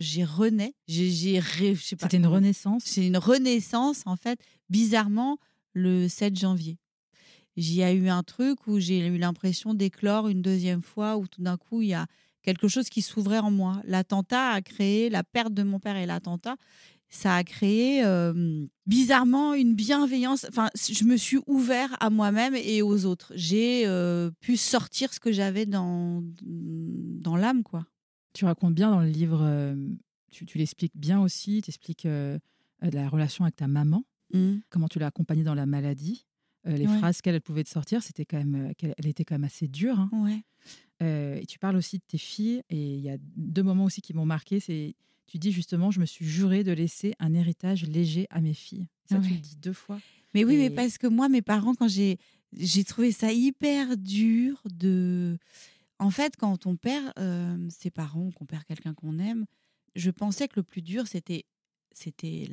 J'ai 0.00 0.24
rené. 0.24 0.74
J'ai, 0.86 1.40
C'était 1.76 2.16
une 2.16 2.26
renaissance? 2.26 2.84
C'est 2.84 3.06
une 3.06 3.16
renaissance, 3.16 4.02
en 4.06 4.16
fait, 4.16 4.40
bizarrement, 4.70 5.38
le 5.72 6.08
7 6.08 6.36
janvier 6.36 6.78
j'y 7.58 7.82
a 7.82 7.92
eu 7.92 8.08
un 8.08 8.22
truc 8.22 8.66
où 8.66 8.78
j'ai 8.78 9.06
eu 9.06 9.18
l'impression 9.18 9.74
d'éclore 9.74 10.28
une 10.28 10.42
deuxième 10.42 10.82
fois, 10.82 11.16
où 11.16 11.26
tout 11.26 11.42
d'un 11.42 11.56
coup, 11.56 11.82
il 11.82 11.88
y 11.88 11.94
a 11.94 12.06
quelque 12.42 12.68
chose 12.68 12.88
qui 12.88 13.02
s'ouvrait 13.02 13.40
en 13.40 13.50
moi. 13.50 13.82
L'attentat 13.84 14.50
a 14.50 14.62
créé, 14.62 15.10
la 15.10 15.24
perte 15.24 15.52
de 15.52 15.62
mon 15.62 15.80
père 15.80 15.96
et 15.96 16.06
l'attentat, 16.06 16.56
ça 17.10 17.34
a 17.34 17.44
créé 17.44 18.04
bizarrement 18.86 19.54
une 19.54 19.74
bienveillance. 19.74 20.46
Enfin, 20.48 20.70
je 20.74 21.04
me 21.04 21.16
suis 21.16 21.38
ouvert 21.46 21.96
à 22.00 22.10
moi-même 22.10 22.54
et 22.54 22.82
aux 22.82 23.06
autres. 23.06 23.32
J'ai 23.34 23.86
pu 24.40 24.56
sortir 24.56 25.12
ce 25.12 25.20
que 25.20 25.32
j'avais 25.32 25.66
dans, 25.66 26.22
dans 26.42 27.36
l'âme, 27.36 27.62
quoi. 27.62 27.86
Tu 28.34 28.44
racontes 28.44 28.74
bien 28.74 28.90
dans 28.90 29.00
le 29.00 29.08
livre, 29.08 29.74
tu, 30.30 30.46
l'expliques 30.58 30.96
bien 30.96 31.20
aussi, 31.20 31.60
tu 31.62 31.70
expliques 31.70 32.06
la 32.80 33.08
relation 33.08 33.44
avec 33.44 33.56
ta 33.56 33.66
maman, 33.66 34.04
mmh. 34.32 34.58
comment 34.68 34.88
tu 34.88 34.98
l'as 34.98 35.06
accompagnée 35.06 35.44
dans 35.44 35.54
la 35.54 35.66
maladie. 35.66 36.27
Euh, 36.68 36.76
les 36.76 36.86
phrases 36.86 37.20
qu'elle 37.20 37.40
pouvait 37.40 37.64
te 37.64 37.68
sortir, 37.68 38.02
c'était 38.02 38.24
quand 38.24 38.36
même, 38.36 38.70
euh, 38.70 38.72
qu'elle 38.76 38.94
elle 38.98 39.06
était 39.06 39.24
quand 39.24 39.34
même 39.34 39.44
assez 39.44 39.68
dure. 39.68 39.98
Hein. 39.98 40.10
Ouais. 40.12 40.42
Euh, 41.02 41.38
et 41.40 41.46
tu 41.46 41.58
parles 41.58 41.76
aussi 41.76 41.98
de 41.98 42.02
tes 42.06 42.18
filles, 42.18 42.62
et 42.70 42.94
il 42.94 43.00
y 43.00 43.10
a 43.10 43.16
deux 43.36 43.62
moments 43.62 43.84
aussi 43.84 44.02
qui 44.02 44.14
m'ont 44.14 44.26
marqué. 44.26 44.60
C'est, 44.60 44.94
tu 45.26 45.38
dis 45.38 45.52
justement, 45.52 45.90
je 45.90 46.00
me 46.00 46.06
suis 46.06 46.26
juré 46.26 46.64
de 46.64 46.72
laisser 46.72 47.14
un 47.18 47.34
héritage 47.34 47.84
léger 47.84 48.26
à 48.30 48.40
mes 48.40 48.54
filles. 48.54 48.88
Ça, 49.08 49.18
tu 49.20 49.30
le 49.30 49.36
dis 49.36 49.56
deux 49.56 49.72
fois. 49.72 50.00
Mais 50.34 50.44
oui, 50.44 50.56
mais 50.58 50.70
parce 50.70 50.98
que 50.98 51.06
moi, 51.06 51.28
mes 51.28 51.40
parents, 51.40 51.74
quand 51.74 51.88
j'ai, 51.88 52.18
j'ai 52.52 52.84
trouvé 52.84 53.12
ça 53.12 53.32
hyper 53.32 53.96
dur 53.96 54.60
de. 54.66 55.38
En 55.98 56.10
fait, 56.10 56.36
quand 56.36 56.66
on 56.66 56.76
perd 56.76 57.12
ses 57.70 57.90
parents, 57.90 58.30
qu'on 58.32 58.44
perd 58.44 58.64
quelqu'un 58.64 58.94
qu'on 58.94 59.18
aime, 59.18 59.46
je 59.94 60.10
pensais 60.10 60.46
que 60.48 60.54
le 60.56 60.62
plus 60.62 60.82
dur, 60.82 61.06
c'était, 61.06 61.44
c'était 61.92 62.48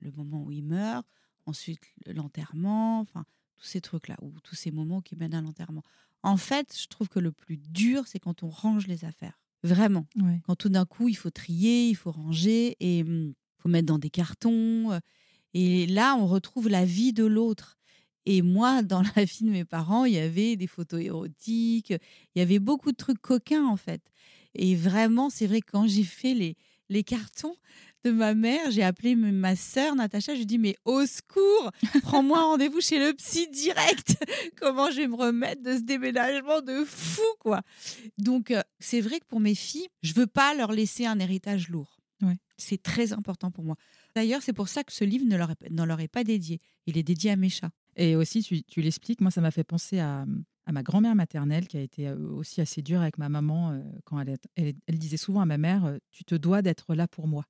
le 0.00 0.10
moment 0.12 0.44
où 0.44 0.52
il 0.52 0.62
meurt, 0.62 1.06
ensuite 1.46 1.80
l'enterrement, 2.06 3.00
enfin 3.00 3.24
tous 3.56 3.66
ces 3.66 3.80
trucs-là, 3.80 4.16
ou 4.22 4.32
tous 4.42 4.54
ces 4.54 4.70
moments 4.70 5.00
qui 5.00 5.16
mènent 5.16 5.34
à 5.34 5.40
l'enterrement. 5.40 5.82
En 6.22 6.36
fait, 6.36 6.76
je 6.78 6.86
trouve 6.86 7.08
que 7.08 7.18
le 7.18 7.32
plus 7.32 7.56
dur, 7.56 8.04
c'est 8.06 8.18
quand 8.18 8.42
on 8.42 8.48
range 8.48 8.86
les 8.86 9.04
affaires. 9.04 9.38
Vraiment. 9.62 10.06
Quand 10.46 10.56
tout 10.56 10.68
d'un 10.68 10.84
coup, 10.84 11.08
il 11.08 11.16
faut 11.16 11.30
trier, 11.30 11.88
il 11.88 11.94
faut 11.94 12.12
ranger, 12.12 12.76
et 12.80 12.98
il 12.98 13.06
hum, 13.06 13.34
faut 13.58 13.68
mettre 13.68 13.86
dans 13.86 13.98
des 13.98 14.10
cartons. 14.10 14.92
Euh, 14.92 14.98
et 15.54 15.86
là, 15.86 16.16
on 16.16 16.26
retrouve 16.26 16.68
la 16.68 16.84
vie 16.84 17.12
de 17.12 17.24
l'autre. 17.24 17.78
Et 18.26 18.42
moi, 18.42 18.82
dans 18.82 19.02
la 19.16 19.24
vie 19.24 19.44
de 19.44 19.50
mes 19.50 19.64
parents, 19.64 20.04
il 20.04 20.14
y 20.14 20.18
avait 20.18 20.56
des 20.56 20.66
photos 20.66 21.00
érotiques, 21.00 21.90
il 21.90 22.38
y 22.38 22.40
avait 22.40 22.58
beaucoup 22.58 22.92
de 22.92 22.96
trucs 22.96 23.20
coquins, 23.20 23.66
en 23.66 23.76
fait. 23.76 24.02
Et 24.54 24.74
vraiment, 24.74 25.30
c'est 25.30 25.46
vrai, 25.46 25.60
quand 25.60 25.86
j'ai 25.86 26.04
fait 26.04 26.34
les, 26.34 26.56
les 26.88 27.04
cartons, 27.04 27.56
de 28.06 28.12
ma 28.12 28.34
mère, 28.34 28.70
j'ai 28.70 28.84
appelé 28.84 29.16
ma 29.16 29.56
sœur 29.56 29.96
Natacha, 29.96 30.32
je 30.32 30.36
lui 30.36 30.42
ai 30.42 30.46
dit 30.46 30.58
mais 30.58 30.76
au 30.84 31.04
secours, 31.06 31.72
prends-moi 32.02 32.40
rendez-vous 32.50 32.80
chez 32.80 33.00
le 33.00 33.12
psy 33.14 33.48
direct. 33.48 34.24
Comment 34.60 34.92
je 34.92 34.98
vais 34.98 35.08
me 35.08 35.16
remettre 35.16 35.62
de 35.62 35.74
ce 35.74 35.80
déménagement 35.80 36.60
de 36.60 36.84
fou 36.84 37.22
quoi. 37.40 37.62
Donc 38.16 38.52
euh, 38.52 38.62
c'est 38.78 39.00
vrai 39.00 39.18
que 39.18 39.26
pour 39.26 39.40
mes 39.40 39.56
filles, 39.56 39.88
je 40.02 40.14
veux 40.14 40.28
pas 40.28 40.54
leur 40.54 40.70
laisser 40.70 41.04
un 41.04 41.18
héritage 41.18 41.68
lourd. 41.68 41.92
C'est 42.58 42.82
très 42.82 43.12
important 43.12 43.50
pour 43.50 43.64
moi. 43.64 43.76
D'ailleurs, 44.14 44.40
c'est 44.40 44.54
pour 44.54 44.68
ça 44.68 44.82
que 44.82 44.90
ce 44.90 45.04
livre 45.04 45.26
ne 45.26 45.36
leur, 45.36 45.50
est, 45.50 45.68
leur 45.68 46.00
est 46.00 46.08
pas 46.08 46.24
dédié. 46.24 46.58
Il 46.86 46.96
est 46.96 47.02
dédié 47.02 47.32
à 47.32 47.36
mes 47.36 47.50
chats. 47.50 47.68
Et 47.96 48.16
aussi, 48.16 48.42
tu, 48.42 48.80
l'expliques, 48.80 49.20
moi, 49.20 49.30
ça 49.30 49.42
m'a 49.42 49.50
fait 49.50 49.64
penser 49.64 49.98
à, 49.98 50.24
ma 50.72 50.82
grand-mère 50.82 51.14
maternelle 51.14 51.68
qui 51.68 51.76
a 51.76 51.82
été 51.82 52.08
euh, 52.08 52.16
aussi 52.30 52.62
assez 52.62 52.80
dure 52.80 53.02
avec 53.02 53.18
ma 53.18 53.28
maman 53.28 53.72
euh, 53.72 53.82
quand 54.06 54.18
elle, 54.18 54.74
elle, 54.86 54.98
disait 54.98 55.18
souvent 55.18 55.42
à 55.42 55.44
ma 55.44 55.58
mère, 55.58 55.98
tu 56.10 56.24
te 56.24 56.34
dois 56.34 56.62
d'être 56.62 56.94
là 56.94 57.06
pour 57.06 57.28
moi. 57.28 57.44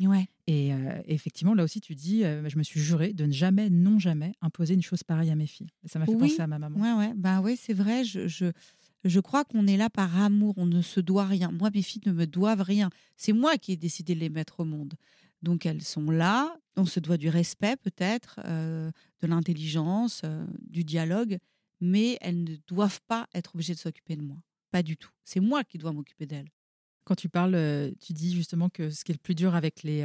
Ouais. 0.00 0.26
Et 0.46 0.70
effectivement, 1.06 1.54
là 1.54 1.62
aussi, 1.64 1.80
tu 1.80 1.94
dis, 1.94 2.22
je 2.22 2.58
me 2.58 2.62
suis 2.62 2.80
juré 2.80 3.12
de 3.12 3.24
ne 3.26 3.32
jamais, 3.32 3.70
non 3.70 3.98
jamais, 3.98 4.32
imposer 4.40 4.74
une 4.74 4.82
chose 4.82 5.02
pareille 5.02 5.30
à 5.30 5.36
mes 5.36 5.46
filles. 5.46 5.68
ça 5.84 5.98
m'a 5.98 6.06
fait 6.06 6.16
penser 6.16 6.40
à 6.40 6.46
ma 6.46 6.58
maman. 6.58 6.78
Ouais, 6.80 7.06
ouais. 7.06 7.14
Bah 7.14 7.40
ouais, 7.40 7.56
c'est 7.56 7.72
vrai. 7.72 8.04
Je, 8.04 8.26
je, 8.26 8.46
je 9.04 9.20
crois 9.20 9.44
qu'on 9.44 9.66
est 9.66 9.76
là 9.76 9.90
par 9.90 10.20
amour. 10.20 10.54
On 10.56 10.66
ne 10.66 10.82
se 10.82 10.98
doit 10.98 11.26
rien. 11.26 11.52
Moi, 11.52 11.70
mes 11.72 11.82
filles 11.82 12.02
ne 12.06 12.12
me 12.12 12.26
doivent 12.26 12.62
rien. 12.62 12.90
C'est 13.16 13.32
moi 13.32 13.56
qui 13.58 13.72
ai 13.72 13.76
décidé 13.76 14.14
de 14.14 14.20
les 14.20 14.30
mettre 14.30 14.60
au 14.60 14.64
monde. 14.64 14.94
Donc 15.42 15.66
elles 15.66 15.82
sont 15.82 16.10
là. 16.10 16.56
On 16.76 16.84
se 16.84 17.00
doit 17.00 17.18
du 17.18 17.28
respect 17.28 17.76
peut-être, 17.76 18.40
de 18.46 19.26
l'intelligence, 19.26 20.22
du 20.68 20.84
dialogue, 20.84 21.38
mais 21.80 22.16
elles 22.20 22.44
ne 22.44 22.56
doivent 22.66 23.00
pas 23.06 23.28
être 23.34 23.54
obligées 23.54 23.74
de 23.74 23.78
s'occuper 23.78 24.16
de 24.16 24.22
moi. 24.22 24.38
Pas 24.70 24.82
du 24.82 24.96
tout. 24.96 25.10
C'est 25.24 25.40
moi 25.40 25.64
qui 25.64 25.76
dois 25.76 25.92
m'occuper 25.92 26.26
d'elles. 26.26 26.48
Quand 27.04 27.14
tu 27.14 27.28
parles, 27.28 27.92
tu 28.00 28.12
dis 28.12 28.34
justement 28.34 28.68
que 28.68 28.90
ce 28.90 29.04
qui 29.04 29.12
est 29.12 29.14
le 29.14 29.20
plus 29.22 29.34
dur 29.34 29.54
avec 29.54 29.82
les, 29.82 30.02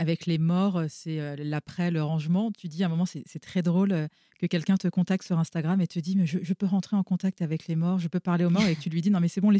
avec 0.00 0.24
les 0.24 0.38
morts, 0.38 0.78
euh, 0.78 0.86
c'est 0.88 1.20
euh, 1.20 1.36
l'après, 1.36 1.90
le 1.90 2.02
rangement. 2.02 2.50
Tu 2.52 2.68
dis 2.68 2.82
à 2.82 2.86
un 2.86 2.88
moment, 2.88 3.04
c'est 3.04 3.38
très 3.38 3.60
drôle 3.60 3.92
euh, 3.92 4.08
que 4.40 4.46
quelqu'un 4.46 4.78
te 4.78 4.88
contacte 4.88 5.26
sur 5.26 5.38
Instagram 5.38 5.78
et 5.82 5.86
te 5.86 5.98
dit, 5.98 6.16
mais 6.16 6.26
je, 6.26 6.52
peux 6.54 6.64
rentrer 6.64 6.96
en 6.96 7.02
contact 7.02 7.42
avec 7.42 7.68
les 7.68 7.76
morts, 7.76 7.98
je 7.98 8.08
peux 8.08 8.18
parler 8.18 8.46
aux 8.46 8.50
morts, 8.50 8.66
et 8.66 8.74
que 8.74 8.80
tu 8.80 8.88
lui 8.88 9.02
dis, 9.02 9.10
non, 9.10 9.20
mais 9.20 9.28
c'est 9.28 9.42
bon, 9.42 9.50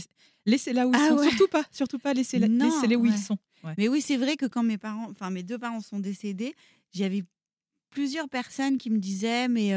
laissez, 0.47 0.73
là 0.73 0.87
où 0.87 0.93
ils 0.95 0.99
ah 0.99 1.11
sont. 1.11 1.23
Surtout 1.23 1.49
pas, 1.49 1.65
surtout 1.71 1.99
pas, 1.99 2.15
laissez-les 2.15 2.49
laissez 2.49 2.97
où 2.97 3.05
ils 3.05 3.19
sont. 3.19 3.37
Mais 3.77 3.89
oui, 3.89 4.01
c'est 4.01 4.17
vrai 4.17 4.37
que 4.37 4.47
quand 4.47 4.63
mes 4.63 4.79
parents, 4.79 5.09
enfin 5.11 5.29
mes 5.29 5.43
deux 5.43 5.59
parents 5.59 5.83
sont 5.83 5.99
décédés, 5.99 6.55
j'avais 6.95 7.23
plusieurs 7.91 8.31
personnes 8.31 8.79
qui 8.79 8.89
me 8.89 8.99
disaient, 8.99 9.47
mais 9.47 9.73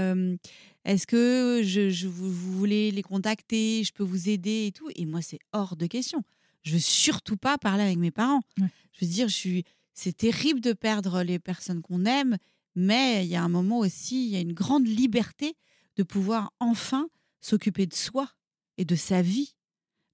est-ce 0.85 1.05
que 1.05 1.61
je, 1.61 2.07
vous, 2.07 2.31
voulez 2.31 2.91
les 2.91 3.03
contacter, 3.03 3.83
je 3.83 3.91
peux 3.91 4.03
vous 4.03 4.29
aider 4.29 4.67
et 4.67 4.71
tout. 4.71 4.89
Et 4.95 5.05
moi, 5.05 5.21
c'est 5.21 5.39
hors 5.51 5.75
de 5.75 5.87
question. 5.87 6.23
Je 6.63 6.73
veux 6.73 6.79
surtout 6.79 7.37
pas 7.37 7.57
parler 7.57 7.83
avec 7.83 7.97
mes 7.97 8.11
parents. 8.11 8.41
Je 8.57 9.05
veux 9.05 9.11
dire, 9.11 9.27
je 9.27 9.35
suis 9.35 9.63
c'est 9.93 10.17
terrible 10.17 10.59
de 10.59 10.73
perdre 10.73 11.21
les 11.21 11.39
personnes 11.39 11.81
qu'on 11.81 12.05
aime, 12.05 12.37
mais 12.75 13.25
il 13.25 13.29
y 13.29 13.35
a 13.35 13.43
un 13.43 13.49
moment 13.49 13.79
aussi, 13.79 14.25
il 14.25 14.31
y 14.31 14.35
a 14.35 14.39
une 14.39 14.53
grande 14.53 14.87
liberté 14.87 15.55
de 15.95 16.03
pouvoir 16.03 16.51
enfin 16.59 17.07
s'occuper 17.41 17.85
de 17.85 17.93
soi 17.93 18.29
et 18.77 18.85
de 18.85 18.95
sa 18.95 19.21
vie, 19.21 19.55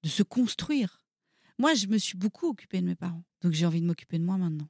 de 0.04 0.10
se 0.10 0.24
construire. 0.24 1.02
Moi, 1.58 1.74
je 1.74 1.88
me 1.88 1.98
suis 1.98 2.18
beaucoup 2.18 2.48
occupée 2.48 2.82
de 2.82 2.86
mes 2.86 2.96
parents, 2.96 3.24
donc 3.42 3.54
j'ai 3.54 3.66
envie 3.66 3.82
de 3.82 3.86
m'occuper 3.86 4.20
de 4.20 4.24
moi 4.24 4.38
maintenant. 4.38 4.68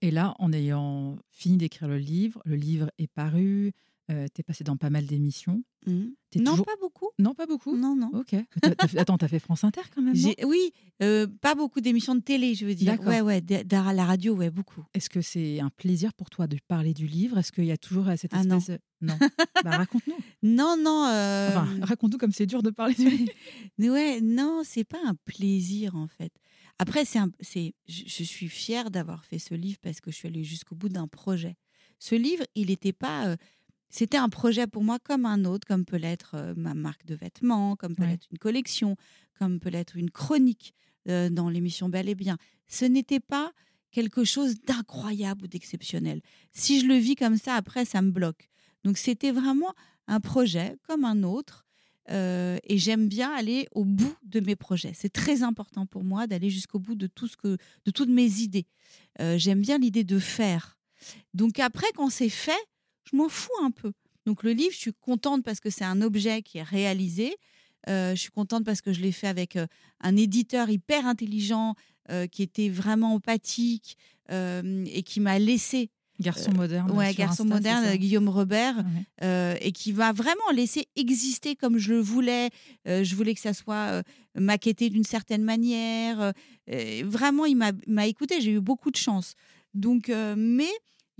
Et 0.00 0.10
là, 0.10 0.34
en 0.38 0.52
ayant 0.52 1.18
fini 1.30 1.58
d'écrire 1.58 1.88
le 1.88 1.98
livre, 1.98 2.42
le 2.44 2.56
livre 2.56 2.90
est 2.98 3.06
paru, 3.06 3.72
euh, 4.12 4.26
tu 4.34 4.40
es 4.40 4.44
passé 4.44 4.64
dans 4.64 4.76
pas 4.76 4.90
mal 4.90 5.06
d'émissions. 5.06 5.62
Mmh. 5.86 6.04
Non, 6.36 6.56
pas 6.56 6.76
beaucoup. 6.80 7.08
Non, 7.18 7.34
pas 7.34 7.46
beaucoup. 7.46 7.76
Non, 7.76 7.96
non. 7.96 8.10
Ok. 8.14 8.34
Attends, 8.96 9.18
tu 9.18 9.24
as 9.24 9.28
fait 9.28 9.38
France 9.38 9.64
Inter 9.64 9.82
quand 9.94 10.02
même 10.02 10.14
Oui, 10.44 10.72
euh, 11.02 11.26
pas 11.40 11.54
beaucoup 11.54 11.80
d'émissions 11.80 12.14
de 12.14 12.20
télé, 12.20 12.54
je 12.54 12.66
veux 12.66 12.74
dire. 12.74 13.00
Ouais, 13.00 13.20
ouais, 13.20 13.42
la 13.70 14.04
radio, 14.04 14.34
ouais, 14.34 14.50
beaucoup. 14.50 14.84
Est-ce 14.94 15.10
que 15.10 15.20
c'est 15.20 15.60
un 15.60 15.70
plaisir 15.70 16.14
pour 16.14 16.30
toi 16.30 16.46
de 16.46 16.58
parler 16.68 16.94
du 16.94 17.06
livre? 17.06 17.38
Est-ce 17.38 17.52
qu'il 17.52 17.64
y 17.64 17.72
a 17.72 17.76
toujours 17.76 18.06
cette 18.16 18.34
ah, 18.34 18.40
espèce. 18.40 18.78
non. 19.00 19.14
non. 19.20 19.28
bah, 19.64 19.78
raconte-nous. 19.78 20.16
Non, 20.42 20.76
non. 20.78 21.06
Euh, 21.06 21.48
enfin, 21.48 21.68
raconte-nous 21.82 22.18
comme 22.18 22.32
c'est 22.32 22.46
dur 22.46 22.62
de 22.62 22.70
parler 22.70 22.94
du 22.94 23.08
livre. 23.08 23.32
ouais, 23.78 24.20
non, 24.20 24.62
c'est 24.64 24.84
pas 24.84 25.00
un 25.04 25.14
plaisir 25.24 25.96
en 25.96 26.06
fait. 26.06 26.32
Après, 26.78 27.04
c'est, 27.04 27.20
c'est, 27.40 27.74
je 27.86 28.24
suis 28.24 28.48
fière 28.48 28.90
d'avoir 28.90 29.24
fait 29.24 29.38
ce 29.38 29.54
livre 29.54 29.78
parce 29.82 30.00
que 30.00 30.10
je 30.10 30.16
suis 30.16 30.28
allée 30.28 30.44
jusqu'au 30.44 30.74
bout 30.74 30.88
d'un 30.88 31.06
projet. 31.06 31.56
Ce 31.98 32.16
livre, 32.16 32.44
il 32.56 32.68
n'était 32.68 32.92
pas 32.92 33.36
c'était 33.92 34.16
un 34.16 34.30
projet 34.30 34.66
pour 34.66 34.82
moi 34.82 34.98
comme 34.98 35.26
un 35.26 35.44
autre, 35.44 35.66
comme 35.68 35.84
peut 35.84 35.98
l'être 35.98 36.32
euh, 36.34 36.54
ma 36.56 36.72
marque 36.72 37.04
de 37.04 37.14
vêtements, 37.14 37.76
comme 37.76 37.94
peut 37.94 38.06
l'être 38.06 38.26
une 38.32 38.38
collection, 38.38 38.96
comme 39.38 39.60
peut 39.60 39.68
l'être 39.68 39.96
une 39.96 40.10
chronique 40.10 40.74
euh, 41.08 41.28
dans 41.28 41.50
l'émission 41.50 41.90
Belle 41.90 42.08
et 42.08 42.14
Bien. 42.14 42.38
Ce 42.66 42.86
n'était 42.86 43.20
pas 43.20 43.52
quelque 43.90 44.24
chose 44.24 44.54
d'incroyable 44.62 45.44
ou 45.44 45.46
d'exceptionnel. 45.46 46.22
Si 46.52 46.80
je 46.80 46.86
le 46.86 46.94
vis 46.94 47.16
comme 47.16 47.36
ça, 47.36 47.54
après, 47.54 47.84
ça 47.84 48.00
me 48.00 48.10
bloque. 48.10 48.48
Donc 48.82 48.96
c'était 48.96 49.30
vraiment 49.30 49.74
un 50.08 50.20
projet 50.20 50.78
comme 50.88 51.04
un 51.04 51.22
autre. 51.22 51.66
Euh, 52.10 52.56
et 52.64 52.78
j'aime 52.78 53.08
bien 53.08 53.30
aller 53.30 53.68
au 53.72 53.84
bout 53.84 54.16
de 54.24 54.40
mes 54.40 54.56
projets. 54.56 54.92
C'est 54.94 55.12
très 55.12 55.42
important 55.42 55.84
pour 55.84 56.02
moi 56.02 56.26
d'aller 56.26 56.48
jusqu'au 56.48 56.78
bout 56.78 56.94
de 56.94 57.06
tout 57.06 57.28
ce 57.28 57.36
que, 57.36 57.58
de 57.84 57.90
toutes 57.90 58.08
mes 58.08 58.40
idées. 58.40 58.66
j'aime 59.36 59.60
bien 59.60 59.76
l'idée 59.76 60.02
de 60.02 60.18
faire. 60.18 60.78
Donc 61.34 61.60
après, 61.60 61.86
quand 61.94 62.10
c'est 62.10 62.30
fait, 62.30 62.58
je 63.04 63.16
m'en 63.16 63.28
fous 63.28 63.50
un 63.62 63.70
peu. 63.70 63.92
Donc 64.26 64.42
le 64.42 64.52
livre, 64.52 64.72
je 64.72 64.78
suis 64.78 64.92
contente 64.92 65.42
parce 65.42 65.60
que 65.60 65.70
c'est 65.70 65.84
un 65.84 66.00
objet 66.02 66.42
qui 66.42 66.58
est 66.58 66.62
réalisé. 66.62 67.36
Euh, 67.88 68.14
je 68.14 68.20
suis 68.20 68.30
contente 68.30 68.64
parce 68.64 68.80
que 68.80 68.92
je 68.92 69.00
l'ai 69.00 69.12
fait 69.12 69.26
avec 69.26 69.56
euh, 69.56 69.66
un 70.00 70.16
éditeur 70.16 70.70
hyper 70.70 71.06
intelligent 71.06 71.74
euh, 72.10 72.26
qui 72.26 72.42
était 72.42 72.68
vraiment 72.68 73.14
empathique 73.14 73.96
et 74.30 75.02
qui 75.02 75.20
m'a 75.20 75.38
laissé. 75.38 75.90
Garçon 76.18 76.52
moderne. 76.52 76.90
ouais, 76.92 77.12
garçon 77.12 77.44
moderne, 77.44 77.96
Guillaume 77.96 78.30
Robert, 78.30 78.82
et 79.20 79.72
qui 79.72 79.92
m'a 79.92 80.12
vraiment 80.12 80.50
laissé 80.54 80.88
exister 80.96 81.54
comme 81.54 81.76
je 81.76 81.92
le 81.92 82.00
voulais. 82.00 82.48
je 82.86 83.14
voulais 83.14 83.34
que 83.34 83.42
ça 83.42 83.52
soit 83.52 84.02
maquetté 84.34 84.88
d'une 84.88 85.04
certaine 85.04 85.42
manière. 85.42 86.32
vraiment, 87.04 87.44
il 87.44 87.56
m'a 87.56 88.06
écouté. 88.06 88.40
J'ai 88.40 88.52
eu 88.52 88.60
beaucoup 88.60 88.90
de 88.90 88.96
chance. 88.96 89.34
Donc, 89.74 90.10
mais 90.34 90.70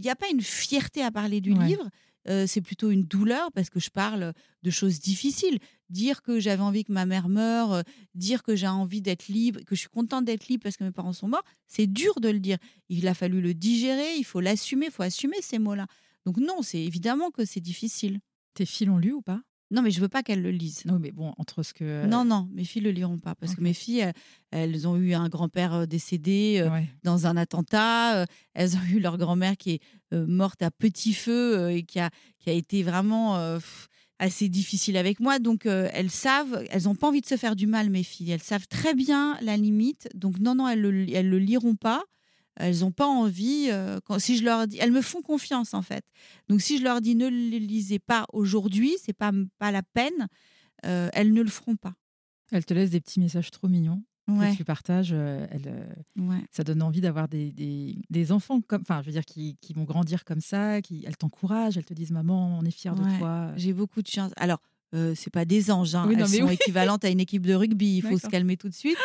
il 0.03 0.07
n'y 0.07 0.11
a 0.11 0.17
pas 0.17 0.29
une 0.31 0.41
fierté 0.41 1.03
à 1.03 1.13
parler 1.13 1.41
du 1.41 1.55
livre. 1.55 1.89
Euh, 2.29 2.47
c'est 2.47 2.61
plutôt 2.61 2.91
une 2.91 3.05
douleur 3.05 3.51
parce 3.53 3.71
que 3.71 3.81
je 3.81 3.91
parle 3.91 4.33
de 4.63 4.71
choses 4.71 5.01
difficiles. 5.01 5.59
Dire 5.91 6.23
que 6.23 6.41
j'avais 6.41 6.63
envie 6.63 6.85
que 6.85 6.93
ma 6.93 7.07
mère 7.07 7.29
meure, 7.29 7.73
euh, 7.73 7.83
dire 8.15 8.43
que 8.43 8.57
j'ai 8.57 8.67
envie 8.67 9.01
d'être 9.01 9.29
libre, 9.29 9.61
que 9.65 9.75
je 9.75 9.81
suis 9.81 9.89
contente 9.89 10.25
d'être 10.25 10.49
libre 10.49 10.63
parce 10.63 10.77
que 10.77 10.85
mes 10.85 10.93
parents 10.93 11.13
sont 11.13 11.29
morts, 11.29 11.45
c'est 11.67 11.87
dur 11.87 12.21
de 12.21 12.29
le 12.29 12.41
dire. 12.41 12.59
Il 12.89 13.07
a 13.09 13.15
fallu 13.15 13.41
le 13.41 13.55
digérer, 13.55 14.17
il 14.17 14.25
faut 14.25 14.41
l'assumer, 14.41 14.87
il 14.87 14.93
faut 14.93 15.03
assumer 15.03 15.37
ces 15.41 15.59
mots-là. 15.59 15.87
Donc 16.27 16.37
non, 16.37 16.63
c'est 16.63 16.83
évidemment 16.83 17.31
que 17.31 17.45
c'est 17.45 17.61
difficile. 17.61 18.21
Tes 18.55 18.67
filles 18.67 18.89
l'ont 18.89 18.99
lu 18.99 19.13
ou 19.13 19.23
pas? 19.23 19.43
Non, 19.73 19.81
mais 19.81 19.91
je 19.91 20.01
veux 20.01 20.09
pas 20.09 20.23
qu'elles 20.23 20.43
le 20.43 20.51
lisent. 20.51 20.85
Non, 20.85 20.99
mais 20.99 21.13
bon, 21.13 21.33
entre 21.39 21.63
ce 21.63 21.73
que. 21.73 22.07
Non, 22.07 22.27
non, 22.27 22.47
mes 22.53 22.65
filles 22.65 22.83
le 22.83 22.91
liront 22.91 23.19
pas 23.19 23.35
parce 23.35 23.55
que 23.55 23.63
mes 23.63 23.73
filles, 23.73 24.13
elles, 24.51 24.87
ont 24.87 24.97
eu 24.97 25.15
un 25.15 25.31
grand-père 25.31 25.73
euh, 25.73 25.87
décédé 25.87 26.61
euh, 26.61 26.81
dans 27.05 27.27
un 27.27 27.39
attentat. 27.39 28.19
Euh, 28.19 28.27
elles 28.53 28.77
ont 28.77 28.83
eu 28.93 29.01
leur 29.01 29.17
grand-mère 29.17 29.57
qui 29.57 29.73
est 29.73 29.81
morte 30.15 30.61
à 30.61 30.71
petit 30.71 31.15
feu 31.15 31.71
et 31.71 31.85
qui 31.85 31.99
a, 31.99 32.11
qui 32.39 32.51
a 32.51 32.53
été 32.53 32.83
vraiment 32.83 33.59
assez 34.19 34.51
difficile 34.51 34.99
avec 34.99 35.21
moi. 35.21 35.39
Donc, 35.39 35.65
elles 35.65 36.11
savent, 36.11 36.67
elles 36.71 36.83
n'ont 36.83 36.95
pas 36.95 37.09
envie 37.09 37.23
de 37.23 37.27
se 37.27 37.39
faire 37.39 37.57
du 37.57 37.67
mal, 37.67 37.89
mes 37.89 38.03
filles. 38.03 38.33
Elles 38.33 38.43
savent 38.43 38.67
très 38.69 38.93
bien 38.95 39.39
la 39.41 39.57
limite. 39.57 40.11
Donc, 40.15 40.39
non, 40.39 40.55
non, 40.55 40.69
elles 40.69 40.83
le, 40.83 41.09
elles 41.15 41.31
le 41.31 41.39
liront 41.39 41.77
pas 41.77 42.05
elles 42.57 42.81
n'ont 42.81 42.93
pas 42.93 43.07
envie. 43.07 43.69
Euh, 43.71 44.01
quand, 44.05 44.19
si 44.19 44.37
je 44.37 44.45
leur 44.45 44.67
dis, 44.67 44.79
elles 44.81 44.93
me 44.93 45.03
font 45.03 45.23
confiance 45.23 45.75
en 45.75 45.83
fait. 45.83 46.05
Donc 46.49 46.61
si 46.61 46.79
je 46.79 46.85
leur 46.85 47.01
dis 47.01 47.15
ne 47.15 47.29
les 47.29 47.59
lisez 47.59 47.99
pas 47.99 48.27
aujourd'hui, 48.33 48.95
c'est 49.03 49.13
pas 49.13 49.33
pas 49.59 49.71
la 49.71 49.83
peine. 49.83 50.29
Euh, 50.85 51.09
elles 51.13 51.33
ne 51.33 51.43
le 51.43 51.49
feront 51.49 51.77
pas. 51.77 51.95
Elles 52.51 52.65
te 52.65 52.75
laissent 52.75 52.91
des 52.91 53.01
petits 53.01 53.21
messages 53.21 53.51
trop 53.51 53.69
mignons 53.69 54.03
que 54.27 54.57
tu 54.57 54.65
partages. 54.65 55.13
Euh, 55.13 55.47
Ça 56.51 56.65
donne 56.65 56.83
envie 56.83 57.01
d'avoir 57.01 57.29
des, 57.29 57.53
des, 57.53 57.97
des, 58.09 58.33
enfants 58.33 58.61
comme, 58.61 58.83
enfin, 58.83 59.01
je 59.03 59.07
veux 59.07 59.13
dire, 59.13 59.25
qui, 59.25 59.57
qui, 59.61 59.73
vont 59.75 59.85
grandir 59.85 60.25
comme 60.25 60.41
ça. 60.41 60.81
Qui, 60.81 61.05
elles 61.07 61.17
t'encouragent. 61.17 61.77
Elles 61.77 61.85
te 61.85 61.95
disent 61.95 62.13
maman, 62.13 62.59
on 62.59 62.65
est 62.65 62.71
fiers 62.71 62.93
de 62.93 63.19
toi. 63.19 63.53
J'ai 63.57 63.73
beaucoup 63.73 64.03
de 64.03 64.09
chance. 64.09 64.33
Alors. 64.37 64.59
Euh, 64.95 65.15
c'est 65.17 65.31
pas 65.31 65.47
des 65.47 65.71
anges, 65.71 65.95
hein. 65.95 66.07
elles 66.11 66.29
sont 66.29 66.51
équivalentes 66.51 67.03
à 67.03 67.09
une 67.09 67.21
équipe 67.21 67.47
de 67.47 67.55
rugby, 67.55 67.97
il 67.97 68.03
faut 68.03 68.19
se 68.19 68.27
calmer 68.27 68.59
tout 68.59 68.69
de 68.69 68.75
suite. 68.75 68.99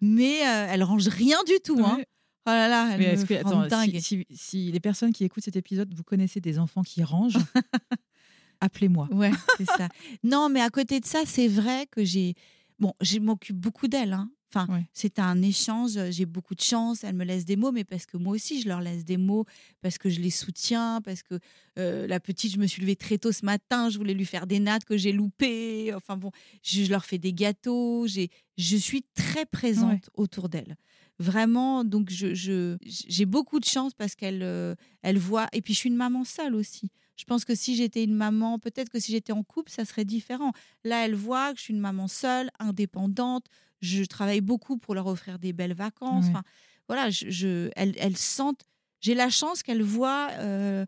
Mais 0.00 0.38
elles 0.38 0.84
rangent 0.84 1.08
rien 1.08 1.38
du 1.44 1.54
tout. 1.64 1.80
Hein. 1.84 1.98
Oh 2.46 2.50
là 2.50 2.68
là, 2.68 2.90
elle 2.92 3.00
me 3.00 3.24
que, 3.24 3.68
dingue. 3.68 3.98
Si, 4.30 4.70
les 4.70 4.80
personnes 4.80 5.12
qui 5.12 5.24
écoutent 5.24 5.44
cet 5.44 5.56
épisode, 5.56 5.94
vous 5.94 6.02
connaissez 6.02 6.40
des 6.40 6.58
enfants 6.58 6.82
qui 6.82 7.02
rangent, 7.02 7.38
appelez-moi. 8.60 9.08
Ouais, 9.12 9.30
c'est 9.56 9.64
ça. 9.64 9.88
Non, 10.22 10.50
mais 10.50 10.60
à 10.60 10.68
côté 10.68 11.00
de 11.00 11.06
ça, 11.06 11.22
c'est 11.24 11.48
vrai 11.48 11.86
que 11.90 12.04
j'ai. 12.04 12.34
Bon, 12.78 12.92
je 13.00 13.18
m'occupe 13.18 13.56
beaucoup 13.56 13.88
d'elle. 13.88 14.12
Hein. 14.12 14.30
Enfin, 14.54 14.82
c'est 14.92 15.18
un 15.18 15.40
échange. 15.40 15.98
J'ai 16.10 16.26
beaucoup 16.26 16.54
de 16.54 16.60
chance. 16.60 17.02
Elles 17.02 17.14
me 17.14 17.24
laissent 17.24 17.46
des 17.46 17.56
mots, 17.56 17.72
mais 17.72 17.82
parce 17.82 18.04
que 18.04 18.18
moi 18.18 18.34
aussi, 18.34 18.60
je 18.60 18.68
leur 18.68 18.82
laisse 18.82 19.04
des 19.04 19.16
mots, 19.16 19.46
parce 19.80 19.96
que 19.96 20.10
je 20.10 20.20
les 20.20 20.30
soutiens, 20.30 21.00
parce 21.02 21.22
que 21.22 21.38
euh, 21.78 22.06
la 22.06 22.20
petite, 22.20 22.52
je 22.52 22.58
me 22.58 22.66
suis 22.66 22.82
levée 22.82 22.94
très 22.94 23.16
tôt 23.16 23.32
ce 23.32 23.44
matin. 23.44 23.88
Je 23.88 23.96
voulais 23.96 24.14
lui 24.14 24.26
faire 24.26 24.46
des 24.46 24.60
nattes 24.60 24.84
que 24.84 24.98
j'ai 24.98 25.12
loupées. 25.12 25.94
Enfin 25.94 26.18
bon, 26.18 26.30
je, 26.62 26.88
leur 26.90 27.06
fais 27.06 27.18
des 27.18 27.32
gâteaux. 27.32 28.06
Je 28.06 28.76
suis 28.76 29.02
très 29.14 29.46
présente 29.46 30.10
autour 30.14 30.50
d'elles 30.50 30.76
vraiment, 31.18 31.84
donc 31.84 32.10
je, 32.10 32.76
j'ai 32.84 33.26
beaucoup 33.26 33.60
de 33.60 33.64
chance 33.64 33.94
parce 33.94 34.14
qu'elle 34.14 34.42
euh, 34.42 34.74
elle 35.02 35.18
voit. 35.18 35.48
Et 35.52 35.62
puis 35.62 35.74
je 35.74 35.78
suis 35.78 35.88
une 35.88 35.96
maman 35.96 36.24
seule 36.24 36.54
aussi. 36.54 36.90
Je 37.16 37.24
pense 37.24 37.44
que 37.44 37.54
si 37.54 37.76
j'étais 37.76 38.02
une 38.02 38.14
maman, 38.14 38.58
peut-être 38.58 38.90
que 38.90 38.98
si 38.98 39.12
j'étais 39.12 39.32
en 39.32 39.44
couple, 39.44 39.70
ça 39.70 39.84
serait 39.84 40.04
différent. 40.04 40.52
Là, 40.82 41.04
elle 41.04 41.14
voit 41.14 41.52
que 41.52 41.58
je 41.58 41.64
suis 41.64 41.74
une 41.74 41.80
maman 41.80 42.08
seule, 42.08 42.50
indépendante. 42.58 43.46
Je 43.80 44.02
travaille 44.04 44.40
beaucoup 44.40 44.78
pour 44.78 44.94
leur 44.94 45.06
offrir 45.06 45.38
des 45.38 45.52
belles 45.52 45.74
vacances. 45.74 46.26
Enfin, 46.28 46.42
voilà, 46.88 47.10
je, 47.10 47.70
elle, 47.76 48.16
sentent. 48.16 48.64
J'ai 49.00 49.14
la 49.14 49.30
chance 49.30 49.62
qu'elle 49.62 49.82
voit 49.82 50.30
euh, 50.38 50.86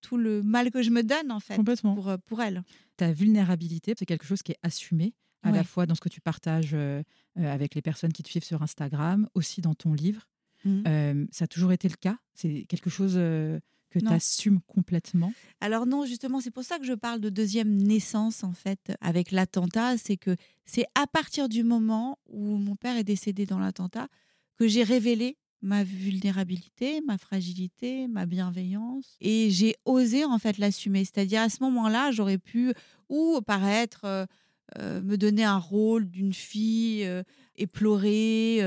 tout 0.00 0.16
le 0.16 0.42
mal 0.42 0.70
que 0.70 0.82
je 0.82 0.90
me 0.90 1.02
donne 1.02 1.30
en 1.30 1.40
fait 1.40 1.60
pour, 1.82 2.08
euh, 2.08 2.16
pour 2.26 2.42
elle. 2.42 2.62
Ta 2.96 3.12
vulnérabilité, 3.12 3.94
c'est 3.96 4.06
quelque 4.06 4.26
chose 4.26 4.42
qui 4.42 4.52
est 4.52 4.58
assumé 4.62 5.14
à 5.42 5.50
la 5.52 5.64
fois 5.64 5.86
dans 5.86 5.94
ce 5.94 6.00
que 6.00 6.08
tu 6.08 6.20
partages 6.20 6.74
euh, 6.74 7.02
euh, 7.38 7.52
avec 7.52 7.74
les 7.74 7.82
personnes 7.82 8.12
qui 8.12 8.22
te 8.22 8.28
suivent 8.28 8.44
sur 8.44 8.62
Instagram, 8.62 9.28
aussi 9.34 9.60
dans 9.60 9.74
ton 9.74 9.92
livre. 9.92 10.28
Mmh. 10.64 10.82
Euh, 10.86 11.26
ça 11.30 11.44
a 11.44 11.48
toujours 11.48 11.72
été 11.72 11.88
le 11.88 11.96
cas? 11.96 12.18
C'est 12.34 12.64
quelque 12.68 12.90
chose 12.90 13.14
que 13.14 13.98
tu 13.98 14.08
assumes 14.08 14.60
complètement? 14.66 15.32
Alors 15.60 15.86
non, 15.86 16.04
justement, 16.04 16.40
c'est 16.40 16.50
pour 16.50 16.64
ça 16.64 16.78
que 16.78 16.84
je 16.84 16.92
parle 16.92 17.20
de 17.20 17.30
deuxième 17.30 17.74
naissance, 17.74 18.44
en 18.44 18.52
fait, 18.52 18.92
avec 19.00 19.30
l'attentat. 19.30 19.96
C'est 19.96 20.16
que 20.16 20.36
c'est 20.66 20.86
à 20.94 21.06
partir 21.06 21.48
du 21.48 21.62
moment 21.62 22.18
où 22.26 22.56
mon 22.56 22.76
père 22.76 22.96
est 22.96 23.04
décédé 23.04 23.46
dans 23.46 23.58
l'attentat 23.58 24.08
que 24.56 24.66
j'ai 24.66 24.82
révélé 24.82 25.36
ma 25.62 25.82
vulnérabilité, 25.82 27.00
ma 27.00 27.18
fragilité, 27.18 28.06
ma 28.06 28.26
bienveillance. 28.26 29.16
Et 29.20 29.50
j'ai 29.50 29.74
osé 29.84 30.24
en 30.24 30.38
fait 30.38 30.58
l'assumer. 30.58 31.04
C'est-à-dire 31.04 31.42
à 31.42 31.48
ce 31.48 31.62
moment-là, 31.62 32.12
j'aurais 32.12 32.38
pu 32.38 32.72
ou 33.08 33.40
paraître 33.40 34.28
euh, 34.76 34.98
euh, 34.98 35.00
me 35.00 35.16
donner 35.16 35.44
un 35.44 35.58
rôle 35.58 36.08
d'une 36.08 36.32
fille 36.32 37.04
euh, 37.04 37.22
éplorée, 37.56 38.60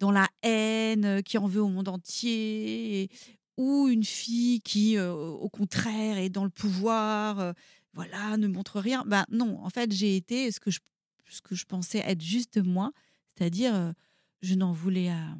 dans 0.00 0.10
la 0.10 0.28
haine, 0.42 1.22
qui 1.22 1.38
en 1.38 1.46
veut 1.46 1.62
au 1.62 1.68
monde 1.68 1.88
entier, 1.88 3.08
ou 3.56 3.88
une 3.88 4.04
fille 4.04 4.60
qui, 4.60 4.98
au 4.98 5.48
contraire, 5.48 6.18
est 6.18 6.28
dans 6.28 6.44
le 6.44 6.50
pouvoir, 6.50 7.54
voilà, 7.92 8.36
ne 8.36 8.48
montre 8.48 8.80
rien. 8.80 9.04
Ben 9.06 9.24
non, 9.30 9.60
en 9.62 9.70
fait, 9.70 9.92
j'ai 9.92 10.16
été 10.16 10.50
ce 10.50 10.58
que 10.58 10.70
je, 10.70 10.80
ce 11.28 11.40
que 11.40 11.54
je 11.54 11.64
pensais 11.64 11.98
être 11.98 12.22
juste 12.22 12.58
moi, 12.58 12.90
c'est-à-dire 13.36 13.92
je 14.40 14.54
n'en 14.54 14.72
voulais 14.72 15.08
à 15.08 15.36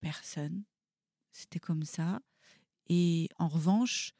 personne. 0.00 0.62
C'était 1.32 1.60
comme 1.60 1.84
ça. 1.84 2.20
Et 2.88 3.28
en 3.38 3.48
revanche, 3.48 4.12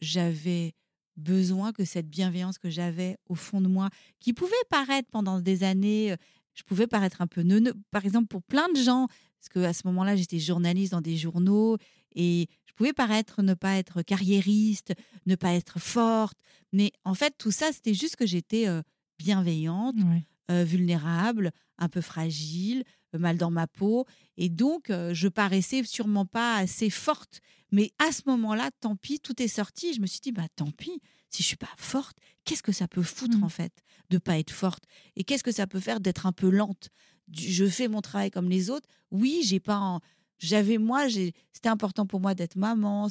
j'avais 0.00 0.74
besoin 1.16 1.72
que 1.72 1.84
cette 1.84 2.08
bienveillance 2.08 2.58
que 2.58 2.70
j'avais 2.70 3.16
au 3.28 3.34
fond 3.34 3.60
de 3.60 3.68
moi, 3.68 3.88
qui 4.20 4.32
pouvait 4.32 4.52
paraître 4.70 5.08
pendant 5.10 5.40
des 5.40 5.64
années, 5.64 6.12
euh, 6.12 6.16
je 6.54 6.62
pouvais 6.62 6.86
paraître 6.86 7.20
un 7.20 7.26
peu 7.26 7.42
neuneux, 7.42 7.74
par 7.90 8.04
exemple 8.04 8.28
pour 8.28 8.42
plein 8.42 8.68
de 8.72 8.78
gens, 8.78 9.06
parce 9.40 9.48
qu'à 9.52 9.72
ce 9.72 9.86
moment-là, 9.86 10.16
j'étais 10.16 10.38
journaliste 10.38 10.92
dans 10.92 11.00
des 11.00 11.16
journaux 11.16 11.76
et 12.14 12.48
je 12.66 12.72
pouvais 12.74 12.92
paraître 12.92 13.42
ne 13.42 13.54
pas 13.54 13.76
être 13.76 14.02
carriériste, 14.02 14.94
ne 15.26 15.34
pas 15.34 15.52
être 15.52 15.78
forte, 15.78 16.38
mais 16.72 16.92
en 17.04 17.14
fait, 17.14 17.34
tout 17.38 17.50
ça, 17.50 17.70
c'était 17.72 17.94
juste 17.94 18.16
que 18.16 18.26
j'étais 18.26 18.66
euh, 18.66 18.82
bienveillante, 19.18 19.96
euh, 20.50 20.64
vulnérable, 20.64 21.52
un 21.78 21.88
peu 21.88 22.00
fragile, 22.00 22.84
mal 23.18 23.36
dans 23.36 23.50
ma 23.50 23.66
peau. 23.66 24.06
Et 24.36 24.48
donc, 24.48 24.90
euh, 24.90 25.14
je 25.14 25.28
paraissais 25.28 25.82
sûrement 25.84 26.26
pas 26.26 26.56
assez 26.56 26.90
forte. 26.90 27.40
Mais 27.72 27.90
à 27.98 28.12
ce 28.12 28.22
moment-là, 28.26 28.70
tant 28.80 28.96
pis, 28.96 29.20
tout 29.20 29.40
est 29.42 29.48
sorti. 29.48 29.94
Je 29.94 30.00
me 30.00 30.06
suis 30.06 30.20
dit, 30.20 30.32
bah 30.32 30.46
tant 30.56 30.70
pis, 30.70 31.00
si 31.30 31.42
je 31.42 31.48
suis 31.48 31.56
pas 31.56 31.66
forte, 31.76 32.16
qu'est-ce 32.44 32.62
que 32.62 32.72
ça 32.72 32.86
peut 32.86 33.02
foutre 33.02 33.38
mmh. 33.38 33.44
en 33.44 33.48
fait 33.48 33.72
de 34.10 34.18
pas 34.18 34.38
être 34.38 34.52
forte? 34.52 34.84
Et 35.16 35.24
qu'est-ce 35.24 35.42
que 35.42 35.52
ça 35.52 35.66
peut 35.66 35.80
faire 35.80 36.00
d'être 36.00 36.26
un 36.26 36.32
peu 36.32 36.50
lente? 36.50 36.90
Je 37.32 37.64
fais 37.66 37.88
mon 37.88 38.00
travail 38.00 38.30
comme 38.30 38.48
les 38.48 38.70
autres. 38.70 38.88
Oui, 39.10 39.40
j'ai 39.44 39.60
pas. 39.60 39.98
J'avais 40.38 40.78
moi, 40.78 41.08
c'était 41.08 41.68
important 41.68 42.06
pour 42.06 42.20
moi 42.20 42.34
d'être 42.34 42.56
maman. 42.56 43.08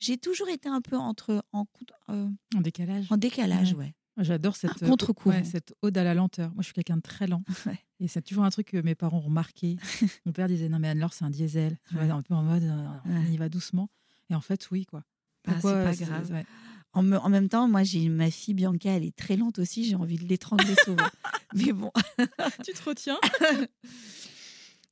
J'ai 0.00 0.16
toujours 0.16 0.48
été 0.48 0.68
un 0.68 0.80
peu 0.80 0.96
entre 0.96 1.44
en, 1.52 1.66
euh, 2.10 2.28
en 2.56 2.60
décalage. 2.60 3.06
En 3.10 3.16
décalage, 3.16 3.74
ouais. 3.74 3.94
J'adore 4.18 4.56
cette, 4.56 4.78
contre 4.84 5.14
cette 5.44 5.74
ode 5.82 5.96
à 5.96 6.04
la 6.04 6.14
lenteur. 6.14 6.50
Moi, 6.50 6.62
je 6.62 6.66
suis 6.66 6.74
quelqu'un 6.74 6.96
de 6.96 7.02
très 7.02 7.26
lent. 7.26 7.44
Et 8.00 8.08
c'est 8.08 8.22
toujours 8.22 8.44
un 8.44 8.50
truc 8.50 8.68
que 8.68 8.76
mes 8.76 8.94
parents 8.94 9.18
ont 9.18 9.22
remarqué. 9.22 9.76
Mon 10.26 10.32
père 10.32 10.48
disait 10.48 10.68
Non, 10.68 10.78
mais 10.78 10.88
Anne-Laure, 10.88 11.12
c'est 11.12 11.24
un 11.24 11.30
diesel. 11.30 11.78
un 11.92 12.22
peu 12.22 12.34
en 12.34 12.42
mode 12.42 12.62
euh, 12.62 12.86
On 13.06 13.24
y 13.24 13.36
va 13.36 13.48
doucement. 13.48 13.90
Et 14.30 14.34
en 14.34 14.40
fait, 14.40 14.70
oui, 14.70 14.84
quoi. 14.86 15.02
Bah, 15.46 15.54
c'est 15.60 15.62
pas 15.62 15.94
grave. 15.94 16.44
En, 16.92 17.12
en, 17.12 17.28
même 17.28 17.48
temps, 17.48 17.68
moi, 17.68 17.82
j'ai 17.82 18.08
ma 18.08 18.30
fille 18.30 18.54
Bianca, 18.54 18.90
elle 18.90 19.04
est 19.04 19.16
très 19.16 19.36
lente 19.36 19.58
aussi. 19.58 19.84
J'ai 19.84 19.96
envie 19.96 20.16
de 20.16 20.26
l'étrangler 20.26 20.74
souvent. 20.84 21.04
mais 21.54 21.72
bon. 21.72 21.92
tu 22.64 22.72
te 22.72 22.88
retiens? 22.88 23.18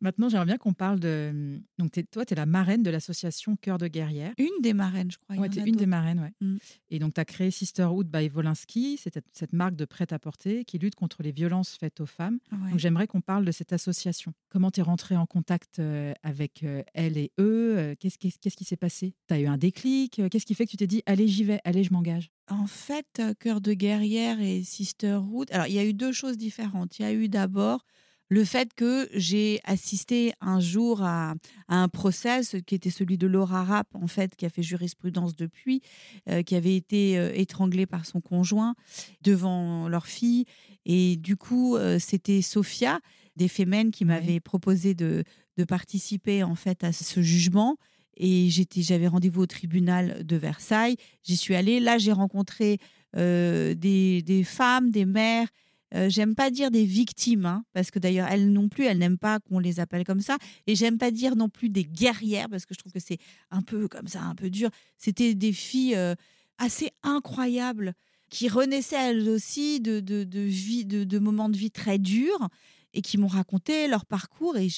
Maintenant, 0.01 0.29
j'aimerais 0.29 0.47
bien 0.47 0.59
qu'on 0.59 0.75
parle 0.75 1.01
de. 1.01 1.61
Donc, 1.79 1.93
toi, 2.11 2.25
tu 2.25 2.35
es 2.35 2.37
la 2.37 2.47
marraine 2.47 2.83
de 2.83 2.91
l'association 2.91 3.57
Cœur 3.57 3.79
de 3.79 3.89
guerrière. 3.89 4.33
Une 4.39 4.63
des 4.63 4.75
marraines, 4.75 5.11
je 5.11 5.19
crois. 5.19 5.37
Ouais, 5.37 5.49
tu 5.49 5.59
es 5.59 5.63
une 5.63 5.77
des 5.77 5.87
marraines, 5.87 6.21
ouais. 6.21 6.33
Mmh. 6.41 6.57
Et 6.91 6.99
donc, 6.99 7.15
tu 7.15 7.21
as 7.21 7.25
créé 7.25 7.51
Sisterhood 7.51 8.09
by 8.09 8.29
Volinsky, 8.29 8.99
c'est 9.03 9.19
cette 9.33 9.53
marque 9.53 9.75
de 9.75 9.85
prêt-à-porter 9.85 10.65
qui 10.65 10.79
lutte 10.79 10.95
contre 10.95 11.23
les 11.23 11.33
violences 11.33 11.77
faites 11.79 12.01
aux 12.01 12.07
femmes. 12.07 12.39
Donc, 12.53 12.79
j'aimerais 12.79 13.07
qu'on 13.07 13.21
parle 13.21 13.45
de 13.45 13.53
cette 13.53 13.73
association. 13.73 14.33
Comment 14.51 14.71
tu 14.71 14.81
es 14.81 14.83
rentrée 14.83 15.17
en 15.17 15.27
contact 15.27 15.79
euh, 15.79 16.13
avec 16.23 16.63
euh, 16.63 16.83
elle 16.95 17.17
et 17.17 17.33
eux 17.39 17.77
euh, 17.79 17.95
Qu'est-ce 17.99 18.19
qui 18.19 18.65
s'est 18.65 18.77
passé? 18.77 19.15
Tu 19.29 19.35
as 19.35 19.41
eu 19.41 19.47
un 19.47 19.59
déclic 19.59 20.21
Qu'est-ce 20.31 20.47
qui 20.47 20.55
fait 20.55 20.67
que 20.67 20.71
tu 20.71 20.77
t'es 20.77 20.87
dit 20.87 21.03
Allez, 21.07 21.29
j'y 21.29 21.45
vais, 21.45 21.61
allez, 21.65 21.85
je 21.85 21.93
m'engage? 21.93 22.31
En 22.49 22.67
fait, 22.67 23.23
Cœur 23.41 23.61
de 23.61 23.73
guerrière 23.73 24.41
et 24.41 24.63
Sisterhood, 24.63 25.49
alors 25.51 25.67
il 25.67 25.75
y 25.75 25.79
a 25.79 25.85
eu 25.85 25.95
deux 25.95 26.13
choses 26.13 26.37
différentes. 26.37 26.99
Il 26.99 27.03
y 27.03 27.05
a 27.05 27.13
eu 27.13 27.29
d'abord 27.29 27.85
le 28.29 28.45
fait 28.45 28.75
que 28.75 29.09
j'ai 29.15 29.61
assisté 29.65 30.33
un 30.41 30.59
jour 30.61 31.03
à, 31.03 31.35
un 31.69 31.89
procès 31.89 32.41
qui 32.67 32.75
était 32.75 32.91
celui 32.91 33.19
de 33.19 33.27
Laura 33.27 33.65
Rapp, 33.65 33.89
en 33.95 34.07
fait, 34.07 34.35
qui 34.37 34.47
a 34.47 34.51
fait 34.51 34.63
jurisprudence 34.63 35.37
depuis, 35.37 35.81
euh, 36.29 36.43
qui 36.43 36.55
avait 36.57 36.77
été 36.77 37.19
euh, 37.19 37.33
étranglée 37.35 37.87
par 37.87 38.07
son 38.07 38.21
conjoint 38.21 38.75
devant 39.23 39.89
leur 39.89 40.07
fille. 40.07 40.45
Et 40.85 41.17
du 41.17 41.37
coup, 41.37 41.77
euh, 41.77 41.99
c'était 41.99 42.43
Sophia, 42.43 43.01
des 43.37 43.49
Femmes, 43.49 43.91
qui 43.91 44.05
m'avait 44.05 44.41
proposé 44.41 44.95
de, 44.95 45.25
participer 45.69 46.43
en 46.43 46.55
fait 46.55 46.85
à 46.85 46.93
ce 46.93 47.23
jugement. 47.23 47.77
Et 48.19 48.49
j'avais 48.51 49.09
rendez-vous 49.09 49.43
au 49.43 49.47
tribunal 49.47 50.25
de 50.25 50.37
Versailles. 50.37 50.97
J'y 51.23 51.37
suis 51.37 51.55
allée. 51.55 51.81
Là, 51.81 51.99
j'ai 51.99 52.13
rencontré 52.13 52.79
des 53.15 54.43
femmes, 54.45 54.91
des 54.91 55.05
mères 55.05 55.49
euh, 55.95 56.09
j'aime 56.11 56.35
pas 56.35 56.51
dire 56.51 56.71
des 56.71 56.85
victimes, 56.85 57.47
hein, 57.47 57.65
parce 57.73 57.91
que 57.91 57.99
d'ailleurs, 57.99 58.29
elles 58.29 58.53
non 58.53 58.69
plus, 58.69 58.85
elles 58.85 58.99
n'aiment 58.99 59.19
pas 59.19 59.39
qu'on 59.41 59.59
les 59.59 59.79
appelle 59.79 60.05
comme 60.05 60.21
ça. 60.21 60.37
Et 60.67 60.75
j'aime 60.75 60.99
pas 60.99 61.11
dire 61.11 61.37
non 61.37 61.49
plus 61.49 61.69
des 61.69 61.85
guerrières, 61.85 62.49
parce 62.49 62.67
que 62.67 62.75
je 62.75 62.79
trouve 62.79 62.93
que 62.93 63.01
c'est 63.01 63.19
un 63.51 63.63
peu 63.63 63.89
comme 63.89 64.09
ça, 64.09 64.23
un 64.23 64.35
peu 64.35 64.51
dur. 64.51 64.71
C'était 64.99 65.35
des 65.35 65.53
filles 65.53 65.95
euh, 65.95 66.15
assez 66.59 66.91
incroyables 67.03 67.95
qui 68.31 68.49
renaissaient 68.49 69.11
elles 69.11 69.29
aussi 69.29 69.81
de, 69.81 70.01
de, 70.01 70.25
de 70.25 70.41
vie, 70.41 70.85
de, 70.85 71.05
de, 71.05 71.19
moments 71.21 71.49
de 71.49 71.57
vie 71.57 71.71
très 71.71 71.99
durs 71.99 72.49
et 72.93 73.01
qui 73.01 73.19
m'ont 73.19 73.29
raconté 73.29 73.87
leur 73.87 74.05
parcours. 74.05 74.57
Et 74.57 74.69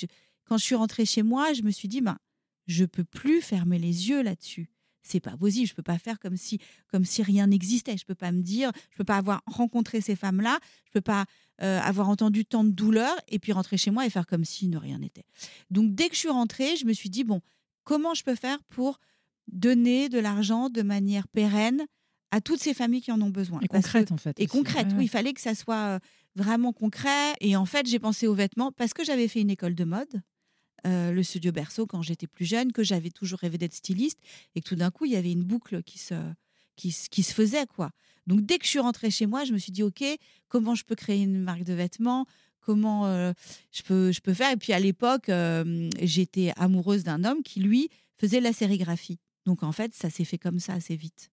quand 0.45 0.59
je 0.59 0.65
suis 0.65 0.75
rentrée 0.75 1.07
chez 1.07 1.23
moi, 1.23 1.55
je 1.55 1.63
me 1.63 1.71
suis 1.71 1.89
dit, 1.89 2.03
ben, 2.03 2.19
je 2.67 2.85
peux 2.85 3.05
plus 3.05 3.41
fermer 3.41 3.79
les 3.79 4.11
yeux 4.11 4.23
là-dessus 4.23 4.69
c'est 5.03 5.21
pas 5.21 5.37
possible. 5.37 5.67
Je 5.67 5.75
peux 5.75 5.83
pas 5.83 5.99
faire 5.99 6.19
comme 6.19 6.37
si, 6.37 6.59
comme 6.89 7.05
si 7.05 7.23
rien 7.23 7.47
n'existait. 7.47 7.97
Je 7.97 8.05
peux 8.05 8.15
pas 8.15 8.33
me 8.33 8.43
dire, 8.43 8.71
je 8.91 8.97
peux 8.97 9.05
pas 9.05 9.17
avoir 9.17 9.43
rencontré 9.47 10.01
ces 10.01 10.17
femmes-là. 10.17 10.59
Je 10.87 10.93
peux 10.93 11.01
pas 11.01 11.25
euh, 11.63 11.81
avoir 11.81 12.09
entendu 12.09 12.45
tant 12.45 12.65
de 12.65 12.71
douleurs 12.71 13.17
et 13.29 13.39
puis 13.39 13.53
rentrer 13.53 13.77
chez 13.77 13.91
moi 13.91 14.07
et 14.07 14.11
faire 14.11 14.27
comme 14.27 14.45
si 14.45 14.69
ne 14.69 14.77
rien 14.77 14.99
n'était. 14.99 15.25
Donc 15.71 15.95
dès 15.95 16.09
que 16.09 16.15
je 16.15 16.21
suis 16.21 16.29
rentrée, 16.29 16.77
je 16.77 16.85
me 16.85 16.93
suis 16.93 17.11
dit 17.11 17.25
bon, 17.25 17.41
comment 17.85 18.15
je 18.15 18.23
peux 18.23 18.35
faire 18.35 18.63
pour 18.65 19.01
donner 19.51 20.09
de 20.09 20.19
l'argent 20.19 20.69
de 20.69 20.83
manière 20.83 21.27
pérenne 21.29 21.87
à 22.31 22.41
toutes 22.43 22.61
ces 22.61 22.75
familles 22.75 23.01
qui 23.01 23.13
en 23.13 23.21
ont 23.23 23.31
besoin? 23.31 23.61
Et 23.61 23.69
concrète, 23.69 24.13
en 24.13 24.19
fait. 24.19 24.39
Et 24.39 24.47
concrète, 24.47 24.89
oui. 24.97 25.05
Il 25.05 25.09
fallait 25.09 25.33
que 25.33 25.41
ça 25.41 25.55
soit 25.55 25.97
euh, 25.97 25.99
vraiment 26.37 26.73
concret. 26.73 27.35
Et 27.41 27.57
en 27.57 27.65
fait, 27.65 27.87
j'ai 27.87 27.99
pensé 27.99 28.27
aux 28.27 28.35
vêtements 28.35 28.73
parce 28.73 28.93
que 28.93 29.05
j'avais 29.05 29.29
fait 29.29 29.41
une 29.41 29.51
école 29.51 29.75
de 29.75 29.85
mode. 29.85 30.23
Euh, 30.87 31.11
le 31.13 31.23
studio 31.23 31.51
Berceau 31.51 31.87
quand 31.87 32.03
j'étais 32.03 32.27
plus 32.27 32.45
jeune, 32.45 32.73
que 32.73 32.83
j'avais 32.83 33.11
toujours 33.11 33.41
rêvé 33.41 33.59
d'être 33.59 33.75
styliste 33.75 34.19
et 34.55 34.61
que 34.61 34.69
tout 34.69 34.77
d'un 34.77 34.91
coup, 34.91 35.07
il 35.07 35.13
y 35.13 35.17
avait 35.17 35.33
une 35.33 35.43
boucle 35.43 35.83
qui 35.83 35.99
se, 35.99 36.15
qui, 36.77 36.95
qui, 37.11 37.23
se 37.23 37.35
faisait. 37.35 37.67
quoi. 37.67 37.91
Donc, 38.27 38.43
dès 38.43 38.59
que 38.59 38.65
je 38.65 38.71
suis 38.71 38.79
rentrée 38.79 39.11
chez 39.11 39.27
moi, 39.27 39.45
je 39.45 39.53
me 39.53 39.59
suis 39.59 39.73
dit, 39.73 39.83
OK, 39.83 40.05
comment 40.49 40.75
je 40.75 40.85
peux 40.85 40.95
créer 40.95 41.23
une 41.23 41.41
marque 41.41 41.65
de 41.65 41.75
vêtements? 41.75 42.27
Comment 42.61 43.07
euh, 43.07 43.33
je, 43.73 43.83
peux, 43.83 44.13
je 44.13 44.21
peux 44.21 44.35
faire? 44.35 44.53
Et 44.53 44.57
puis, 44.57 44.73
à 44.73 44.79
l'époque, 44.79 45.29
euh, 45.31 45.89
j'étais 46.01 46.53
amoureuse 46.57 47.03
d'un 47.03 47.25
homme 47.25 47.43
qui, 47.43 47.61
lui, 47.61 47.89
faisait 48.17 48.41
la 48.41 48.53
sérigraphie. 48.53 49.19
Donc, 49.47 49.63
en 49.63 49.73
fait, 49.73 49.95
ça 49.95 50.11
s'est 50.11 50.25
fait 50.25 50.39
comme 50.39 50.61
ça 50.61 50.75
assez 50.75 50.95
vite. 50.95 51.31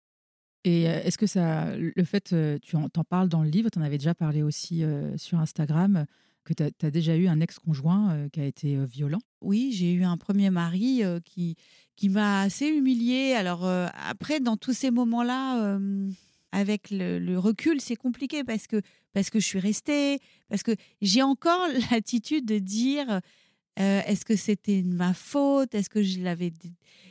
Et 0.66 0.84
est-ce 0.84 1.18
que 1.18 1.26
ça, 1.26 1.76
le 1.76 2.04
fait, 2.04 2.34
tu 2.62 2.76
en, 2.76 2.84
en 2.84 3.04
parles 3.04 3.28
dans 3.28 3.42
le 3.42 3.50
livre, 3.50 3.68
tu 3.68 3.78
en 3.78 3.82
avais 3.82 3.98
déjà 3.98 4.14
parlé 4.14 4.42
aussi 4.42 4.82
sur 5.16 5.38
Instagram, 5.38 6.06
que 6.44 6.52
tu 6.52 6.62
as, 6.62 6.90
déjà 6.90 7.16
eu 7.16 7.26
un 7.26 7.40
ex-conjoint 7.40 8.12
euh, 8.12 8.28
qui 8.28 8.40
a 8.40 8.44
été 8.44 8.76
euh, 8.76 8.84
violent? 8.84 9.20
Oui, 9.40 9.72
j'ai 9.72 9.92
eu 9.92 10.04
un 10.04 10.16
premier 10.16 10.50
mari 10.50 11.02
euh, 11.02 11.20
qui, 11.24 11.56
qui 11.96 12.08
m'a 12.08 12.42
assez 12.42 12.68
humiliée. 12.68 13.34
Alors 13.34 13.66
après, 13.66 14.40
dans 14.40 14.56
tous 14.56 14.72
ces 14.72 14.90
moments-là, 14.90 15.78
avec 16.52 16.88
le, 16.90 17.36
recul, 17.36 17.80
c'est 17.80 17.96
compliqué 17.96 18.44
parce 18.44 18.66
que, 18.66 18.80
parce 19.12 19.30
que 19.30 19.40
je 19.40 19.46
suis 19.46 19.58
restée, 19.58 20.18
parce 20.48 20.62
que 20.62 20.72
j'ai 21.02 21.22
encore 21.22 21.66
l'attitude 21.90 22.46
de 22.46 22.58
dire 22.58 23.20
est-ce 23.76 24.24
que 24.24 24.36
c'était 24.36 24.82
ma 24.82 25.14
faute? 25.14 25.74
Est-ce 25.74 25.90
que 25.90 26.02
je 26.02 26.20
l'avais 26.20 26.52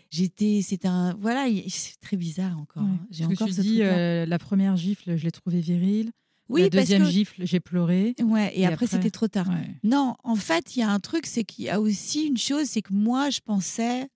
j'étais 0.09 0.61
c'est 0.61 0.85
un 0.85 1.15
voilà 1.19 1.47
c'est 1.69 1.99
très 1.99 2.17
bizarre 2.17 2.59
encore 2.59 2.83
hein. 2.83 2.99
j'ai 3.09 3.25
encore 3.25 3.47
que 3.47 3.53
tu 3.53 3.61
dis 3.61 3.79
la 3.79 4.37
première 4.37 4.77
gifle 4.77 5.17
je 5.17 5.23
l'ai 5.23 5.31
trouvée 5.31 5.59
virile 5.59 6.11
oui, 6.53 6.61
la 6.61 6.69
deuxième 6.69 7.05
gifle, 7.05 7.45
j'ai 7.45 7.59
pleuré. 7.59 8.15
Ouais, 8.21 8.51
et, 8.55 8.65
après, 8.65 8.87
c'était 8.87 9.11
trop 9.11 9.27
tard. 9.27 9.47
Non, 9.83 10.15
en 10.23 10.35
fait, 10.35 10.75
il 10.75 10.79
y 10.79 10.83
a 10.83 10.89
un 10.89 10.99
truc, 10.99 11.25
c'est 11.25 11.43
qu'il 11.43 11.65
y 11.65 11.69
a 11.69 11.81
aussi 11.81 12.27
une 12.27 12.37
chose, 12.37 12.65
c'est 12.67 12.81
que 12.81 12.93
moi, 12.93 13.29
je 13.29 13.39
pensais 13.39 14.07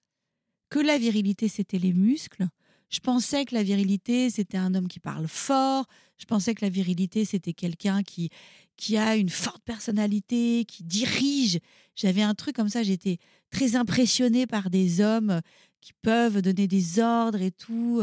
que 0.70 0.80
la 0.80 0.98
virilité, 0.98 1.48
c'était 1.48 1.80
les 1.80 1.94
muscles. 1.94 2.48
Je 2.90 3.00
pensais 3.00 3.46
que 3.46 3.54
la 3.54 3.64
virilité, 3.64 4.30
c'était 4.30 4.58
un 4.58 4.74
homme 4.76 4.88
qui 4.88 5.00
parle 5.00 5.28
fort. 5.28 5.86
Je 6.18 6.26
pensais 6.26 6.56
que 6.56 6.64
la 6.64 6.70
virilité, 6.70 7.26
c'était 7.26 7.54
quelqu'un 7.54 8.02
qui, 8.04 8.30
qui 8.78 8.98
a 8.98 9.16
une 9.16 9.30
forte 9.30 9.62
personnalité, 9.64 10.66
qui 10.66 10.84
dirige. 10.84 11.60
J'avais 11.96 12.22
un 12.22 12.34
truc 12.34 12.56
comme 12.56 12.70
ça, 12.70 12.84
j'étais 12.84 13.18
très 13.50 13.76
impressionnée 13.76 14.48
par 14.48 14.70
des 14.70 15.02
hommes 15.02 15.42
qui 15.82 15.94
peuvent 16.02 16.42
donner 16.42 16.68
des 16.68 17.00
ordres 17.00 17.42
et 17.42 17.52
tout. 17.52 18.02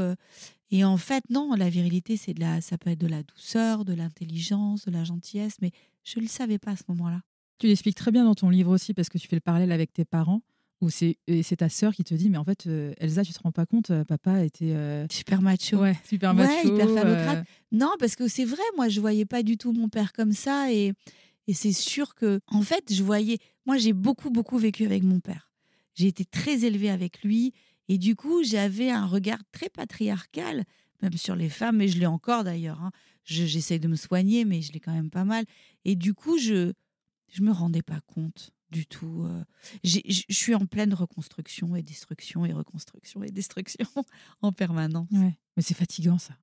Et 0.70 0.84
en 0.84 0.96
fait, 0.96 1.22
non, 1.30 1.54
la 1.54 1.68
virilité, 1.68 2.16
c'est 2.16 2.34
de 2.34 2.40
la, 2.40 2.60
ça 2.60 2.78
peut 2.78 2.90
être 2.90 3.00
de 3.00 3.06
la 3.06 3.22
douceur, 3.22 3.84
de 3.84 3.92
l'intelligence, 3.92 4.86
de 4.86 4.90
la 4.90 5.04
gentillesse, 5.04 5.56
mais 5.60 5.70
je 6.02 6.18
ne 6.18 6.24
le 6.24 6.28
savais 6.28 6.58
pas 6.58 6.72
à 6.72 6.76
ce 6.76 6.84
moment-là. 6.88 7.20
Tu 7.58 7.66
l'expliques 7.66 7.96
très 7.96 8.10
bien 8.10 8.24
dans 8.24 8.34
ton 8.34 8.50
livre 8.50 8.72
aussi, 8.72 8.94
parce 8.94 9.08
que 9.08 9.18
tu 9.18 9.28
fais 9.28 9.36
le 9.36 9.40
parallèle 9.40 9.72
avec 9.72 9.92
tes 9.92 10.04
parents, 10.04 10.42
Ou 10.80 10.90
c'est 10.90 11.16
ta 11.56 11.68
sœur 11.68 11.94
qui 11.94 12.02
te 12.02 12.14
dit 12.14 12.28
mais 12.28 12.36
en 12.36 12.44
fait 12.44 12.66
euh, 12.66 12.92
Elsa 12.98 13.22
tu 13.24 13.32
te 13.32 13.38
rends 13.40 13.52
pas 13.52 13.64
compte 13.64 13.90
euh, 13.90 14.04
papa 14.04 14.44
était 14.44 14.72
euh, 14.72 15.06
super 15.10 15.40
macho. 15.40 15.78
ouais 15.78 15.96
super 16.04 16.34
macho. 16.34 16.52
Ouais, 16.52 16.74
hyper 16.74 16.90
phallocrate. 16.90 17.46
Non, 17.72 17.92
parce 17.98 18.16
que 18.16 18.28
c'est 18.28 18.44
vrai, 18.44 18.62
moi, 18.76 18.88
je 18.88 19.00
voyais 19.00 19.24
pas 19.24 19.42
du 19.42 19.56
tout 19.56 19.72
mon 19.72 19.88
père 19.88 20.12
comme 20.12 20.32
ça. 20.32 20.72
Et, 20.72 20.92
et 21.46 21.54
c'est 21.54 21.72
sûr 21.72 22.14
que, 22.14 22.40
en 22.48 22.62
fait, 22.62 22.92
je 22.92 23.02
voyais. 23.02 23.38
Moi, 23.66 23.78
j'ai 23.78 23.92
beaucoup, 23.92 24.30
beaucoup 24.30 24.58
vécu 24.58 24.84
avec 24.84 25.02
mon 25.02 25.20
père. 25.20 25.50
J'ai 25.94 26.08
été 26.08 26.24
très 26.24 26.64
élevée 26.64 26.90
avec 26.90 27.22
lui. 27.22 27.52
Et 27.88 27.98
du 27.98 28.16
coup, 28.16 28.42
j'avais 28.44 28.90
un 28.90 29.06
regard 29.06 29.38
très 29.52 29.68
patriarcal, 29.68 30.64
même 31.02 31.16
sur 31.16 31.36
les 31.36 31.48
femmes, 31.48 31.76
mais 31.76 31.88
je 31.88 31.98
l'ai 31.98 32.06
encore 32.06 32.44
d'ailleurs. 32.44 32.80
hein. 32.82 32.90
Je- 33.24 33.44
J'essaye 33.46 33.80
de 33.80 33.88
me 33.88 33.96
soigner, 33.96 34.44
mais 34.44 34.62
je 34.62 34.72
l'ai 34.72 34.80
quand 34.80 34.92
même 34.92 35.10
pas 35.10 35.24
mal. 35.24 35.44
Et 35.84 35.96
du 35.96 36.14
coup, 36.14 36.38
je 36.38 36.72
je 37.32 37.42
me 37.42 37.50
rendais 37.50 37.82
pas 37.82 38.00
compte 38.06 38.50
du 38.70 38.86
tout. 38.86 39.24
euh. 39.24 39.42
Je 39.82 39.98
suis 40.30 40.54
en 40.54 40.66
pleine 40.66 40.94
reconstruction 40.94 41.74
et 41.74 41.82
destruction 41.82 42.44
et 42.46 42.52
reconstruction 42.52 43.24
et 43.24 43.30
destruction 43.30 43.86
en 44.40 44.52
permanence. 44.52 45.08
ouais. 45.12 45.36
Mais 45.56 45.62
c'est 45.62 45.74
fatigant 45.74 46.18
ça. 46.18 46.34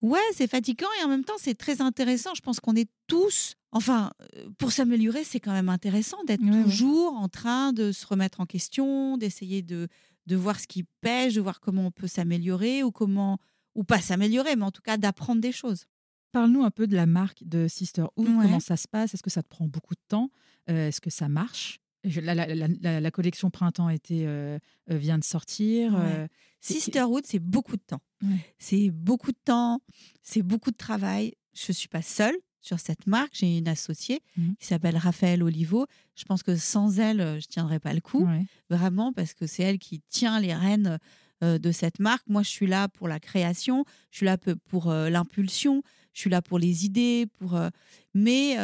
Ouais, 0.00 0.20
c'est 0.32 0.46
fatigant 0.48 0.86
et 1.00 1.04
en 1.04 1.08
même 1.08 1.24
temps, 1.24 1.38
c'est 1.38 1.56
très 1.56 1.80
intéressant. 1.80 2.34
Je 2.36 2.40
pense 2.40 2.60
qu'on 2.60 2.76
est 2.76 2.88
tous, 3.08 3.54
enfin, 3.72 4.12
euh, 4.36 4.48
pour 4.58 4.70
s'améliorer, 4.70 5.24
c'est 5.24 5.40
quand 5.40 5.50
même 5.52 5.68
intéressant 5.68 6.22
d'être 6.24 6.40
Ouais, 6.42 6.50
ouais. 6.58 6.62
toujours 6.62 7.14
en 7.14 7.28
train 7.28 7.72
de 7.72 7.90
se 7.90 8.06
remettre 8.06 8.40
en 8.40 8.46
question, 8.46 9.16
d'essayer 9.18 9.62
de, 9.62 9.88
de 10.28 10.36
voir 10.36 10.60
ce 10.60 10.66
qui 10.68 10.84
pêche, 11.00 11.34
de 11.34 11.40
voir 11.40 11.58
comment 11.60 11.86
on 11.86 11.90
peut 11.90 12.06
s'améliorer 12.06 12.82
ou 12.84 12.92
comment, 12.92 13.38
ou 13.74 13.82
pas 13.82 14.00
s'améliorer, 14.00 14.54
mais 14.56 14.64
en 14.64 14.70
tout 14.70 14.82
cas 14.82 14.96
d'apprendre 14.96 15.40
des 15.40 15.52
choses. 15.52 15.86
Parle-nous 16.32 16.62
un 16.62 16.70
peu 16.70 16.86
de 16.86 16.94
la 16.94 17.06
marque 17.06 17.42
de 17.44 17.66
Sisterhood. 17.68 18.12
Ouais. 18.18 18.42
Comment 18.42 18.60
ça 18.60 18.76
se 18.76 18.86
passe? 18.86 19.14
Est-ce 19.14 19.22
que 19.22 19.30
ça 19.30 19.42
te 19.42 19.48
prend 19.48 19.66
beaucoup 19.66 19.94
de 19.94 20.00
temps? 20.08 20.30
Euh, 20.70 20.88
Est-ce 20.88 21.00
que 21.00 21.10
ça 21.10 21.28
marche? 21.28 21.80
La, 22.04 22.34
la- 22.34 22.46
la- 22.54 22.68
la- 22.68 23.00
la 23.00 23.10
collection 23.10 23.50
printemps 23.50 23.88
été 23.88 24.26
euh, 24.26 24.58
euh, 24.90 24.96
vient 24.98 25.18
de 25.18 25.24
sortir. 25.24 25.92
Ouais. 25.94 25.98
euh, 26.00 26.28
Sisterhood, 26.60 27.24
c'est 27.26 27.38
beaucoup 27.40 27.76
de 27.76 27.82
temps. 27.82 28.00
Ouais. 28.22 28.54
C'est 28.58 28.90
beaucoup 28.90 29.32
de 29.32 29.38
temps, 29.44 29.80
c'est 30.22 30.42
beaucoup 30.42 30.70
de 30.70 30.76
travail. 30.76 31.34
Je 31.54 31.72
suis 31.72 31.88
pas 31.88 32.02
seule 32.02 32.36
sur 32.60 32.78
cette 32.80 33.06
marque. 33.06 33.30
J'ai 33.34 33.58
une 33.58 33.68
associée 33.68 34.20
Mhm. 34.36 34.54
qui 34.58 34.66
s'appelle 34.66 34.96
Raphaël 34.96 35.42
Olivo. 35.42 35.86
Je 36.16 36.24
pense 36.24 36.42
que 36.42 36.56
sans 36.56 36.98
elle, 36.98 37.20
euh, 37.20 37.40
je 37.40 37.46
tiendrais 37.46 37.78
pas 37.80 37.94
le 37.94 38.00
coup. 38.00 38.24
Ouais. 38.26 38.44
vraiment 38.70 39.12
parce 39.12 39.32
que 39.34 39.46
c'est 39.46 39.62
elle 39.62 39.78
qui 39.78 40.00
tient 40.10 40.40
les 40.40 40.54
rênes 40.54 40.98
euh, 41.44 41.58
de 41.58 41.70
cette 41.72 42.00
marque. 42.00 42.26
Moi, 42.28 42.42
je 42.42 42.48
suis 42.50 42.66
là 42.66 42.88
pour 42.88 43.06
la 43.08 43.20
création, 43.20 43.84
je 44.10 44.16
suis 44.18 44.26
là 44.26 44.36
pour 44.68 44.90
euh, 44.90 45.08
l'impulsion, 45.08 45.82
je 46.12 46.20
suis 46.20 46.30
là 46.30 46.42
pour 46.42 46.58
les 46.58 46.84
idées, 46.84 47.26
pour. 47.38 47.54
euh, 47.54 47.70
mais 48.12 48.56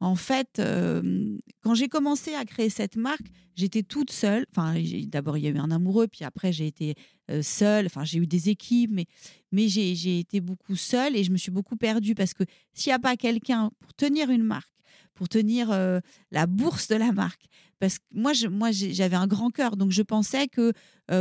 en 0.00 0.14
fait, 0.14 0.58
euh, 0.60 1.36
quand 1.62 1.74
j'ai 1.74 1.88
commencé 1.88 2.34
à 2.34 2.44
créer 2.44 2.70
cette 2.70 2.96
marque, 2.96 3.26
j'étais 3.56 3.82
toute 3.82 4.12
seule. 4.12 4.46
Enfin, 4.50 4.74
d'abord 5.06 5.36
il 5.36 5.44
y 5.44 5.48
a 5.48 5.50
eu 5.50 5.58
un 5.58 5.70
amoureux, 5.72 6.06
puis 6.06 6.24
après 6.24 6.52
j'ai 6.52 6.68
été 6.68 6.94
euh, 7.30 7.42
seule. 7.42 7.86
Enfin, 7.86 8.04
j'ai 8.04 8.18
eu 8.18 8.26
des 8.26 8.48
équipes, 8.48 8.90
mais 8.92 9.06
mais 9.50 9.68
j'ai 9.68 10.20
été 10.20 10.40
beaucoup 10.40 10.76
seule 10.76 11.16
et 11.16 11.24
je 11.24 11.32
me 11.32 11.36
suis 11.36 11.50
beaucoup 11.50 11.76
perdue 11.76 12.14
parce 12.14 12.32
que 12.32 12.44
s'il 12.74 12.90
n'y 12.90 12.94
a 12.94 13.00
pas 13.00 13.16
quelqu'un 13.16 13.70
pour 13.80 13.92
tenir 13.94 14.30
une 14.30 14.44
marque, 14.44 14.70
pour 15.14 15.28
tenir 15.28 15.72
euh, 15.72 15.98
la 16.30 16.46
bourse 16.46 16.86
de 16.86 16.94
la 16.94 17.10
marque, 17.10 17.46
parce 17.80 17.98
que 17.98 18.04
moi, 18.12 18.32
moi 18.50 18.70
j'avais 18.70 19.16
un 19.16 19.26
grand 19.26 19.50
cœur, 19.50 19.76
donc 19.76 19.90
je 19.90 20.02
pensais 20.02 20.46
que 20.46 20.72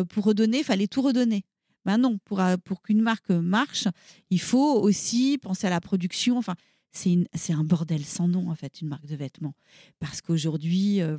pour 0.09 0.25
redonner, 0.25 0.59
il 0.59 0.63
fallait 0.63 0.87
tout 0.87 1.01
redonner. 1.01 1.45
Ben 1.85 1.97
non, 1.97 2.17
pour, 2.25 2.41
pour 2.65 2.81
qu'une 2.81 3.01
marque 3.01 3.29
marche, 3.29 3.87
il 4.29 4.41
faut 4.41 4.73
aussi 4.81 5.37
penser 5.37 5.67
à 5.67 5.69
la 5.69 5.79
production. 5.79 6.37
Enfin, 6.37 6.55
c'est 6.97 7.11
une- 7.13 7.27
c'est 7.33 7.53
un 7.53 7.63
bordel 7.63 8.03
sans 8.03 8.27
nom, 8.27 8.49
en 8.49 8.55
fait, 8.55 8.81
une 8.81 8.87
marque 8.89 9.05
de 9.05 9.15
vêtements. 9.15 9.55
Parce 9.99 10.21
qu'aujourd'hui, 10.21 11.01
euh, 11.01 11.17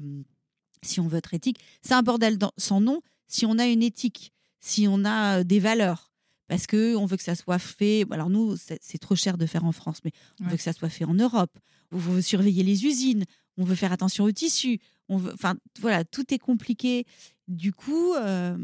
si 0.83 1.01
on 1.01 1.09
veut 1.09 1.19
être 1.19 1.35
éthique, 1.35 1.59
c'est 1.83 1.95
un 1.95 2.03
bordel 2.03 2.39
dans- 2.39 2.53
sans 2.57 2.81
nom 2.81 3.01
si 3.27 3.47
on 3.47 3.59
a 3.59 3.67
une 3.67 3.83
éthique, 3.83 4.33
si 4.61 4.87
on 4.89 5.05
a 5.05 5.39
euh, 5.41 5.45
des 5.45 5.61
valeurs. 5.61 6.13
Parce 6.49 6.67
que 6.67 6.97
on 6.97 7.05
veut 7.07 7.17
que 7.19 7.23
ça 7.23 7.35
soit 7.35 7.59
fait. 7.59 8.05
Alors 8.11 8.31
nous, 8.31 8.57
c'est 8.57 8.79
c'est 8.83 8.99
trop 8.99 9.15
cher 9.17 9.37
de 9.37 9.45
faire 9.47 9.65
en 9.65 9.73
France, 9.73 9.99
mais 10.05 10.13
on 10.41 10.45
Ouais. 10.45 10.51
veut 10.53 10.57
que 10.57 10.63
ça 10.63 10.73
soit 10.73 10.89
fait 10.89 11.05
en 11.05 11.15
Europe. 11.15 11.59
On 11.93 11.99
veut 11.99 12.23
surveiller 12.23 12.63
les 12.63 12.87
usines. 12.87 13.25
On 13.59 13.65
veut 13.65 13.75
faire 13.75 13.93
attention 13.93 14.25
aux 14.25 14.33
tissus. 14.33 14.79
On 15.09 15.17
veut, 15.17 15.33
enfin, 15.33 15.57
voilà, 15.81 16.05
tout 16.05 16.33
est 16.35 16.39
compliqué. 16.39 17.05
Du 17.47 17.73
coup, 17.73 18.13
euh, 18.15 18.57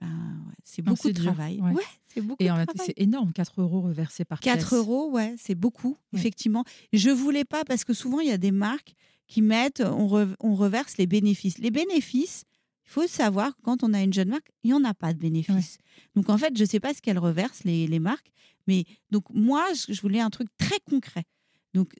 ben, 0.00 0.06
ouais, 0.46 0.54
c'est 0.62 0.80
beaucoup 0.82 1.08
de 1.08 1.12
dur, 1.14 1.24
travail. 1.32 1.60
ouais. 1.60 1.72
Ouais, 1.72 1.82
c'est 2.14 2.20
beaucoup 2.20 2.42
Et 2.42 2.48
c'est 2.76 2.94
énorme, 2.96 3.32
4 3.32 3.60
euros 3.60 3.80
reversés 3.80 4.24
par 4.24 4.38
4 4.38 4.58
pièce. 4.58 4.72
euros, 4.74 5.10
ouais, 5.10 5.34
c'est 5.38 5.56
beaucoup, 5.56 5.96
effectivement. 6.12 6.64
Je 6.92 7.10
voulais 7.10 7.44
pas 7.44 7.64
parce 7.64 7.84
que 7.84 7.92
souvent, 7.94 8.20
il 8.20 8.28
y 8.28 8.32
a 8.32 8.38
des 8.38 8.52
marques 8.52 8.94
qui 9.26 9.42
mettent, 9.42 9.80
on, 9.80 10.06
re- 10.06 10.34
on 10.40 10.54
reverse 10.54 10.96
les 10.98 11.06
bénéfices. 11.06 11.58
Les 11.58 11.72
bénéfices, 11.72 12.44
il 12.86 12.90
faut 12.90 13.06
savoir, 13.08 13.56
quand 13.62 13.82
on 13.82 13.92
a 13.92 14.02
une 14.02 14.12
jeune 14.12 14.28
marque, 14.28 14.50
il 14.62 14.68
n'y 14.68 14.74
en 14.74 14.84
a 14.84 14.94
pas 14.94 15.12
de 15.12 15.18
bénéfices. 15.18 15.78
Donc, 16.14 16.30
en 16.30 16.38
fait, 16.38 16.56
je 16.56 16.62
ne 16.62 16.68
sais 16.68 16.80
pas 16.80 16.94
ce 16.94 17.02
qu'elles 17.02 17.18
reversent, 17.18 17.64
les, 17.64 17.86
les 17.88 17.98
marques. 17.98 18.30
Mais 18.68 18.84
donc, 19.10 19.24
moi, 19.30 19.66
je, 19.88 20.00
voulais 20.00 20.20
un 20.20 20.30
truc 20.30 20.48
très 20.58 20.78
concret. 20.88 21.24
Donc, 21.74 21.92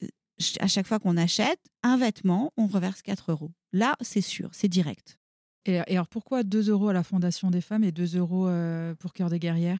à 0.61 0.68
chaque 0.68 0.87
fois 0.87 0.98
qu'on 0.98 1.16
achète 1.16 1.61
un 1.83 1.96
vêtement, 1.96 2.53
on 2.57 2.66
reverse 2.66 3.03
4 3.03 3.33
euros. 3.33 3.51
Là, 3.72 3.96
c'est 4.01 4.20
sûr, 4.20 4.51
c'est 4.53 4.68
direct. 4.68 5.18
Et, 5.64 5.74
et 5.74 5.92
alors 5.92 6.09
pourquoi 6.09 6.42
2 6.42 6.70
euros 6.70 6.88
à 6.88 6.92
la 6.92 7.03
Fondation 7.03 7.51
des 7.51 7.61
femmes 7.61 7.85
et 7.85 7.92
2 7.92 8.16
euros 8.16 8.48
euh, 8.48 8.94
pour 8.94 9.12
Cœur 9.12 9.31
des 9.31 9.38
guerrières? 9.38 9.79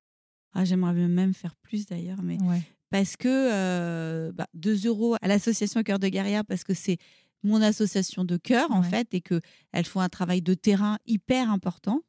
Ah, 0.53 0.65
J'aimerais 0.65 0.95
même 0.95 1.35
faire 1.35 1.57
plus 1.57 1.87
d'ailleurs, 1.87 2.23
mais 2.23 2.41
ouais. 2.43 2.63
parce 2.91 3.17
que 3.17 3.29
euh, 3.29 4.33
bah, 4.33 4.47
2 4.55 4.87
euros 4.87 5.17
à 5.21 5.29
l'association 5.29 5.83
Cœur 5.83 5.99
de 5.99 6.09
Guerrière 6.09 6.45
parce 6.45 6.65
que 6.65 6.75
c'est 6.75 6.99
mon 7.45 7.63
association 7.63 8.25
de 8.25 8.37
cœur 8.37 8.73
en 8.73 8.83
fait 8.83 9.15
et 9.15 9.21
que 9.21 9.41
elles 9.73 9.85
font 9.85 10.01
un 10.01 10.09
travail 10.09 10.43
de 10.43 10.55
terrain 10.55 10.99
hyper 11.07 11.51
important. 11.51 12.01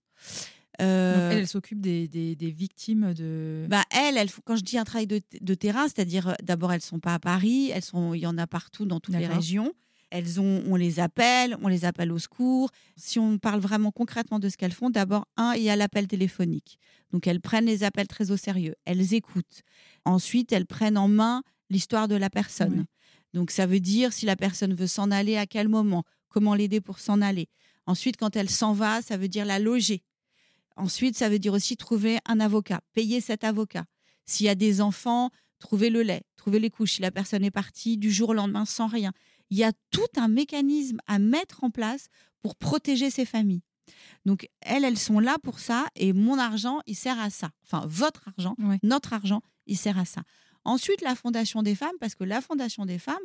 Euh, 0.82 1.32
elle, 1.32 1.38
elle 1.40 1.48
s'occupe 1.48 1.82
des, 1.82 2.08
des- 2.08 2.36
des 2.36 2.52
victimes 2.52 3.14
de. 3.14 3.66
bah, 3.70 3.84
font- 4.30 4.42
quand 4.46 4.56
je 4.56 4.64
dis 4.64 4.78
un 4.78 4.84
travail 4.86 5.08
de, 5.08 5.22
de 5.42 5.54
terrain, 5.54 5.88
c'est-à-dire 5.88 6.30
euh, 6.30 6.34
d'abord 6.44 6.72
elles 6.74 6.82
sont 6.82 7.00
pas 7.00 7.14
à 7.16 7.20
Paris, 7.20 7.72
elles 7.74 7.84
sont, 7.84 8.14
il 8.14 8.20
y 8.22 8.28
en 8.28 8.38
a 8.38 8.48
partout 8.48 8.86
dans 8.86 9.00
toutes 9.00 9.16
les 9.22 9.28
régions. 9.36 9.74
Elles 10.12 10.40
ont, 10.42 10.64
on 10.66 10.76
les 10.76 11.00
appelle, 11.00 11.56
on 11.62 11.68
les 11.68 11.86
appelle 11.86 12.12
au 12.12 12.18
secours. 12.18 12.72
Si 12.96 13.20
on 13.20 13.38
parle 13.38 13.60
vraiment 13.60 13.92
concrètement 13.92 14.40
de 14.40 14.50
ce 14.50 14.58
qu'elles 14.58 14.72
font, 14.72 14.90
d'abord 14.90 15.26
un, 15.38 15.54
il 15.56 15.62
y 15.62 15.70
a 15.70 15.76
l'appel 15.76 16.08
téléphonique. 16.08 16.80
Donc 17.12 17.28
elles 17.28 17.42
prennent 17.42 17.66
les 17.68 17.84
appels 17.84 18.08
très 18.08 18.32
au 18.32 18.38
sérieux, 18.38 18.74
elles 18.86 19.14
écoutent. 19.14 19.62
Ensuite, 20.06 20.52
elles 20.52 20.66
prennent 20.66 20.98
en 20.98 21.08
main 21.08 21.44
l'histoire 21.70 22.08
de 22.08 22.16
la 22.16 22.30
personne. 22.32 22.86
Donc 23.36 23.52
ça 23.52 23.68
veut 23.68 23.80
dire 23.80 24.12
si 24.12 24.26
la 24.26 24.36
personne 24.36 24.74
veut 24.74 24.88
s'en 24.88 25.12
aller, 25.12 25.38
à 25.38 25.46
quel 25.46 25.68
moment, 25.68 26.04
comment 26.30 26.56
l'aider 26.56 26.82
pour 26.82 26.98
s'en 26.98 27.22
aller. 27.22 27.48
Ensuite, 27.86 28.18
quand 28.18 28.36
elle 28.36 28.50
s'en 28.50 28.74
va, 28.74 29.04
ça 29.04 29.18
veut 29.18 29.28
dire 29.28 29.46
la 29.46 29.60
loger. 29.60 30.02
Ensuite, 30.80 31.18
ça 31.18 31.28
veut 31.28 31.40
dire 31.40 31.54
aussi 31.54 31.76
trouver 31.76 32.20
un 32.26 32.40
avocat, 32.40 32.80
payer 32.94 33.20
cet 33.20 33.44
avocat. 33.44 33.84
S'il 34.26 34.46
y 34.46 34.50
a 34.50 34.56
des 34.56 34.80
enfants, 34.80 35.30
trouver 35.60 35.90
le 35.90 36.04
lait, 36.04 36.24
trouver 36.38 36.60
les 36.60 36.70
couches. 36.70 36.94
Si 36.94 37.02
la 37.02 37.12
personne 37.12 37.44
est 37.44 37.52
partie 37.52 37.98
du 37.98 38.10
jour 38.12 38.30
au 38.30 38.34
lendemain 38.34 38.64
sans 38.64 38.88
rien. 38.88 39.12
Il 39.50 39.58
y 39.58 39.66
a 39.66 39.74
tout 39.92 40.08
un 40.16 40.30
mécanisme 40.30 41.00
à 41.06 41.20
mettre 41.20 41.66
en 41.66 41.70
place 41.70 42.08
pour 42.42 42.56
protéger 42.56 43.10
ces 43.10 43.26
familles. 43.26 43.62
Donc, 44.26 44.48
elles, 44.62 44.86
elles 44.86 44.98
sont 44.98 45.20
là 45.20 45.38
pour 45.44 45.60
ça 45.60 45.86
et 45.96 46.14
mon 46.14 46.38
argent, 46.38 46.80
il 46.88 46.96
sert 46.96 47.20
à 47.20 47.30
ça. 47.30 47.50
Enfin, 47.66 47.86
votre 47.88 48.30
argent, 48.38 48.56
notre 48.82 49.12
argent, 49.12 49.42
il 49.66 49.78
sert 49.78 49.98
à 49.98 50.06
ça. 50.06 50.22
Ensuite, 50.64 51.02
la 51.02 51.16
Fondation 51.16 51.62
des 51.62 51.76
femmes, 51.76 51.96
parce 52.00 52.16
que 52.16 52.24
la 52.24 52.40
Fondation 52.40 52.86
des 52.86 53.00
femmes, 53.00 53.18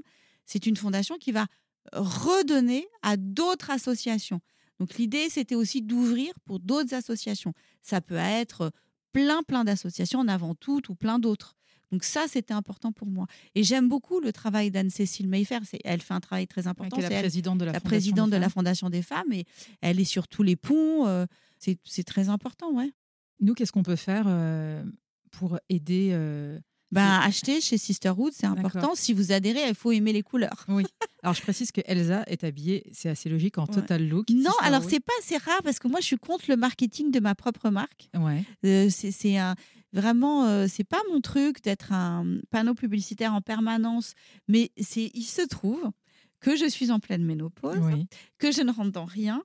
c'est 0.44 0.66
une 0.66 0.76
fondation 0.76 1.18
qui 1.18 1.30
va 1.30 1.46
redonner 1.92 2.88
à 3.02 3.16
d'autres 3.16 3.70
associations. 3.70 4.40
Donc 4.80 4.94
l'idée, 4.96 5.28
c'était 5.30 5.54
aussi 5.54 5.82
d'ouvrir 5.82 6.32
pour 6.44 6.58
d'autres 6.60 6.94
associations. 6.94 7.52
Ça 7.82 8.00
peut 8.00 8.14
être 8.16 8.72
plein, 9.12 9.42
plein 9.42 9.64
d'associations, 9.64 10.20
en 10.20 10.28
avant 10.28 10.54
toutes 10.54 10.88
ou 10.88 10.94
plein 10.94 11.18
d'autres. 11.18 11.54
Donc 11.92 12.02
ça, 12.02 12.24
c'était 12.28 12.54
important 12.54 12.90
pour 12.90 13.06
moi. 13.08 13.26
Et 13.54 13.62
j'aime 13.62 13.88
beaucoup 13.88 14.18
le 14.18 14.32
travail 14.32 14.72
d'Anne-Cécile 14.72 15.28
Mayfair. 15.28 15.60
Elle 15.84 16.02
fait 16.02 16.14
un 16.14 16.20
travail 16.20 16.48
très 16.48 16.66
important. 16.66 16.96
qui 16.96 17.02
est 17.04 17.08
la 17.08 17.14
elle- 17.16 17.22
présidente 17.22 17.58
de 17.58 17.64
la, 17.66 17.78
présidente 17.80 18.30
des 18.30 18.36
de 18.36 18.40
la 18.40 18.46
femmes. 18.48 18.52
Fondation 18.54 18.90
des 18.90 19.02
femmes 19.02 19.32
et 19.32 19.44
elle 19.80 20.00
est 20.00 20.04
sur 20.04 20.26
tous 20.26 20.42
les 20.42 20.56
ponts. 20.56 21.06
euh, 21.06 21.26
c'est 21.58 21.78
c'est 21.84 22.02
très 22.04 22.28
important, 22.28 22.72
ouais. 22.72 22.90
Nous, 23.40 23.54
qu'est-ce 23.54 23.70
qu'on 23.72 23.82
peut 23.84 23.96
faire 23.96 24.24
euh, 24.26 24.82
pour 25.30 25.58
aider 25.68 26.08
euh, 26.12 26.58
Ben, 26.92 27.20
acheter 27.22 27.60
chez 27.60 27.76
Sisterhood, 27.78 28.32
c'est 28.34 28.46
important. 28.46 28.94
Si 28.94 29.12
vous 29.12 29.32
adhérez, 29.32 29.68
il 29.68 29.74
faut 29.74 29.90
aimer 29.90 30.12
les 30.12 30.22
couleurs. 30.22 30.64
Oui. 30.68 30.84
Alors, 31.24 31.34
je 31.34 31.42
précise 31.42 31.72
que 31.72 31.80
Elsa 31.86 32.22
est 32.26 32.44
habillée, 32.44 32.84
c'est 32.92 33.08
assez 33.08 33.28
logique, 33.28 33.58
en 33.58 33.64
Ouais. 33.64 33.74
total 33.74 34.06
look. 34.06 34.28
Non, 34.30 34.36
Sisterhood. 34.50 34.58
alors 34.62 34.84
c'est 34.88 35.00
pas 35.00 35.12
assez 35.20 35.36
rare 35.38 35.60
parce 35.64 35.78
que 35.78 35.88
moi, 35.88 36.00
je 36.00 36.06
suis 36.06 36.18
contre 36.18 36.44
le 36.48 36.56
marketing 36.56 37.10
de 37.10 37.18
ma 37.20 37.34
propre 37.34 37.70
marque. 37.70 38.08
Ouais. 38.16 38.44
Euh, 38.64 38.88
c'est 38.90 39.10
c'est 39.10 39.38
un 39.38 39.56
vraiment 39.92 40.44
euh, 40.44 40.66
c'est 40.68 40.84
pas 40.84 41.00
mon 41.12 41.20
truc 41.20 41.62
d'être 41.62 41.92
un 41.92 42.26
panneau 42.50 42.74
publicitaire 42.74 43.32
en 43.32 43.40
permanence 43.40 44.14
mais 44.48 44.70
c'est 44.80 45.10
il 45.14 45.22
se 45.24 45.42
trouve 45.42 45.88
que 46.40 46.56
je 46.56 46.68
suis 46.68 46.90
en 46.90 46.98
pleine 47.00 47.24
ménopause 47.24 47.78
Oui. 47.80 48.06
que 48.38 48.50
je 48.52 48.60
ne 48.62 48.72
rentre 48.72 48.90
dans 48.92 49.04
rien 49.04 49.42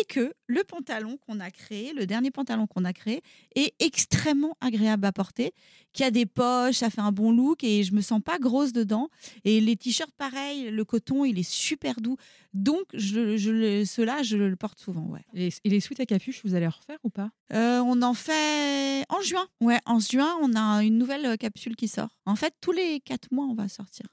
et 0.00 0.04
que 0.04 0.34
le 0.46 0.64
pantalon 0.64 1.18
qu'on 1.18 1.40
a 1.40 1.50
créé, 1.50 1.92
le 1.92 2.06
dernier 2.06 2.30
pantalon 2.30 2.66
qu'on 2.66 2.84
a 2.84 2.92
créé, 2.92 3.22
est 3.54 3.74
extrêmement 3.80 4.56
agréable 4.60 5.06
à 5.06 5.12
porter, 5.12 5.52
qui 5.92 6.04
a 6.04 6.10
des 6.10 6.26
poches, 6.26 6.76
ça 6.76 6.90
fait 6.90 7.00
un 7.00 7.12
bon 7.12 7.32
look 7.32 7.64
et 7.64 7.82
je 7.82 7.94
me 7.94 8.00
sens 8.00 8.20
pas 8.22 8.38
grosse 8.38 8.72
dedans. 8.72 9.08
Et 9.44 9.60
les 9.60 9.76
t-shirts, 9.76 10.12
pareil, 10.16 10.70
le 10.70 10.84
coton, 10.84 11.24
il 11.24 11.38
est 11.38 11.48
super 11.48 12.00
doux. 12.00 12.16
Donc, 12.52 12.84
je, 12.94 13.36
je, 13.36 13.84
ceux-là, 13.84 14.22
je 14.22 14.36
le 14.36 14.56
porte 14.56 14.78
souvent. 14.78 15.06
Ouais. 15.06 15.24
Et, 15.34 15.50
les 15.64 15.80
sweats 15.80 16.00
à 16.00 16.06
capuche, 16.06 16.40
vous 16.44 16.54
allez 16.54 16.66
en 16.66 16.70
refaire 16.70 16.98
ou 17.04 17.10
pas? 17.10 17.30
Euh, 17.52 17.80
On 17.80 18.02
en 18.02 18.14
fait 18.14 19.04
en 19.08 19.20
juin. 19.20 19.46
Ouais, 19.60 19.80
en 19.86 19.98
juin, 19.98 20.36
on 20.40 20.54
a 20.54 20.82
une 20.82 20.98
nouvelle 20.98 21.36
capsule 21.38 21.76
qui 21.76 21.88
sort. 21.88 22.10
En 22.24 22.36
fait, 22.36 22.54
tous 22.60 22.72
les 22.72 23.00
quatre 23.00 23.30
mois, 23.32 23.46
on 23.46 23.54
va 23.54 23.68
sortir 23.68 24.06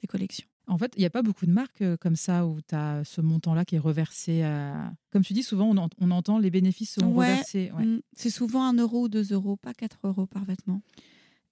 des 0.00 0.06
collections. 0.06 0.46
En 0.66 0.78
fait, 0.78 0.92
il 0.96 1.00
n'y 1.00 1.06
a 1.06 1.10
pas 1.10 1.22
beaucoup 1.22 1.46
de 1.46 1.50
marques 1.50 1.82
euh, 1.82 1.96
comme 1.96 2.16
ça 2.16 2.46
où 2.46 2.60
tu 2.66 2.74
as 2.74 3.04
ce 3.04 3.20
montant-là 3.20 3.64
qui 3.64 3.76
est 3.76 3.80
reversé. 3.80 4.42
À... 4.42 4.92
Comme 5.10 5.22
tu 5.22 5.32
dis, 5.32 5.42
souvent, 5.42 5.74
on, 5.98 6.10
entend 6.10 6.38
les 6.38 6.50
bénéfices 6.50 6.94
sont 6.94 7.12
reversés. 7.12 7.70
Mm, 7.78 7.98
c'est 8.16 8.30
souvent 8.30 8.64
un 8.64 8.74
euro 8.74 9.02
ou 9.02 9.08
deux 9.08 9.32
euros, 9.32 9.56
pas 9.56 9.74
quatre 9.74 9.98
euros 10.04 10.26
par 10.26 10.44
vêtement. 10.44 10.80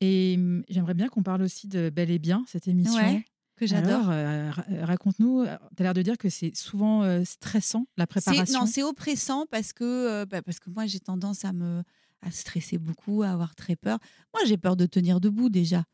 Et 0.01 0.37
mm, 0.37 0.65
j'aimerais 0.69 0.95
bien 0.95 1.09
qu'on 1.09 1.23
parle 1.23 1.43
aussi 1.43 1.69
de 1.69 1.91
Bel 1.91 2.11
et 2.11 2.19
Bien, 2.19 2.45
cette 2.47 2.69
émission. 2.69 3.23
que 3.57 3.67
j'adore. 3.67 4.09
Euh, 4.09 4.51
raconte-nous, 4.83 5.45
tu 5.45 5.51
as 5.51 5.83
l'air 5.83 5.95
de 5.95 6.03
dire 6.03 6.17
que 6.17 6.31
c'est 6.31 6.57
souvent 6.57 7.03
euh, 7.03 7.23
stressant, 7.25 7.87
la 7.99 8.07
préparation. 8.07 8.61
Non, 8.61 8.67
c'est 8.67 8.83
oppressant 8.83 9.45
parce 9.51 9.75
que, 9.75 10.25
bah, 10.25 10.41
parce 10.41 10.59
que 10.59 10.71
moi, 10.71 10.87
j'ai 10.87 11.01
tendance 11.01 11.45
à 11.45 11.53
me 11.53 11.83
à 12.23 12.31
stresser 12.31 12.79
beaucoup, 12.79 13.23
à 13.23 13.31
avoir 13.31 13.55
très 13.55 13.77
peur. 13.77 13.99
Moi, 14.33 14.43
j'ai 14.47 14.57
peur 14.57 14.77
de 14.77 14.87
tenir 14.87 15.21
debout 15.21 15.49
déjà. 15.49 15.85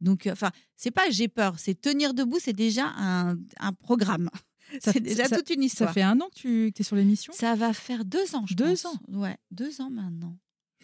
Donc, 0.00 0.26
euh, 0.26 0.32
enfin, 0.32 0.50
c'est 0.76 0.90
pas 0.90 1.08
j'ai 1.10 1.28
peur, 1.28 1.58
c'est 1.58 1.80
tenir 1.80 2.12
debout, 2.12 2.38
c'est 2.40 2.52
déjà 2.52 2.88
un, 2.96 3.36
un 3.58 3.72
programme. 3.72 4.28
C'est 4.80 4.98
déjà 4.98 5.28
toute 5.28 5.50
une 5.50 5.62
histoire. 5.62 5.90
Ça 5.90 5.94
fait 5.94 6.02
un 6.02 6.20
an 6.20 6.28
que 6.34 6.40
tu 6.70 6.72
es 6.76 6.82
sur 6.82 6.96
l'émission? 6.96 7.32
Ça 7.32 7.54
va 7.54 7.72
faire 7.72 8.04
deux 8.04 8.34
ans, 8.34 8.44
je 8.48 8.54
deux 8.54 8.70
pense. 8.70 8.84
ans? 8.86 8.98
Ouais, 9.06 9.36
deux 9.52 9.80
ans 9.80 9.90
maintenant. 9.90 10.36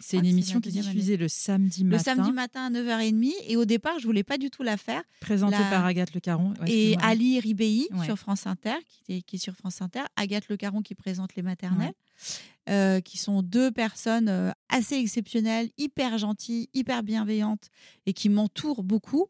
C'est 0.03 0.19
une 0.19 0.27
émission 0.27 0.61
qui 0.61 0.71
est 0.71 0.73
diffusée 0.73 1.17
le 1.17 1.29
samedi 1.29 1.85
matin. 1.85 1.97
Le 1.97 2.03
samedi 2.03 2.33
matin 2.33 2.67
à 2.67 2.71
9h30. 2.71 3.33
Et 3.47 3.57
au 3.57 3.65
départ, 3.65 3.99
je 3.99 4.07
voulais 4.07 4.25
pas 4.25 4.37
du 4.37 4.51
tout 4.51 4.63
la 4.63 4.77
faire. 4.77 5.03
Présentée 5.21 5.57
par 5.71 5.87
Agathe 5.87 6.13
Le 6.13 6.21
Caron. 6.21 6.55
et 6.67 6.97
Ali 7.01 7.41
Ribéi 7.41 7.89
sur 8.05 8.19
France 8.19 8.47
Inter, 8.47 8.75
qui 8.89 9.15
est, 9.15 9.23
qui 9.23 9.37
est, 9.37 9.39
sur 9.39 9.55
France 9.55 9.81
Inter. 9.81 10.03
Agathe 10.17 10.49
Le 10.49 10.57
Caron 10.57 10.83
qui 10.83 10.95
présente 10.95 11.35
les 11.37 11.43
maternelles. 11.43 11.95
Euh, 12.69 13.01
qui 13.01 13.19
sont 13.19 13.43
deux 13.43 13.73
personnes 13.73 14.29
euh, 14.29 14.53
assez 14.69 14.95
exceptionnelles, 14.95 15.71
hyper 15.79 16.17
gentilles, 16.17 16.69
hyper 16.75 17.03
bienveillantes 17.03 17.71
et 18.07 18.13
qui 18.13 18.29
m'entourent 18.29 18.85
beaucoup. 18.85 19.27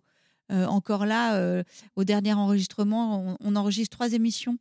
Euh, 0.51 0.67
encore 0.67 1.07
là, 1.07 1.63
au 1.97 2.05
dernier 2.05 2.35
enregistrement, 2.35 3.39
on, 3.41 3.57
enregistre 3.57 3.97
trois 3.97 4.13
émissions 4.13 4.59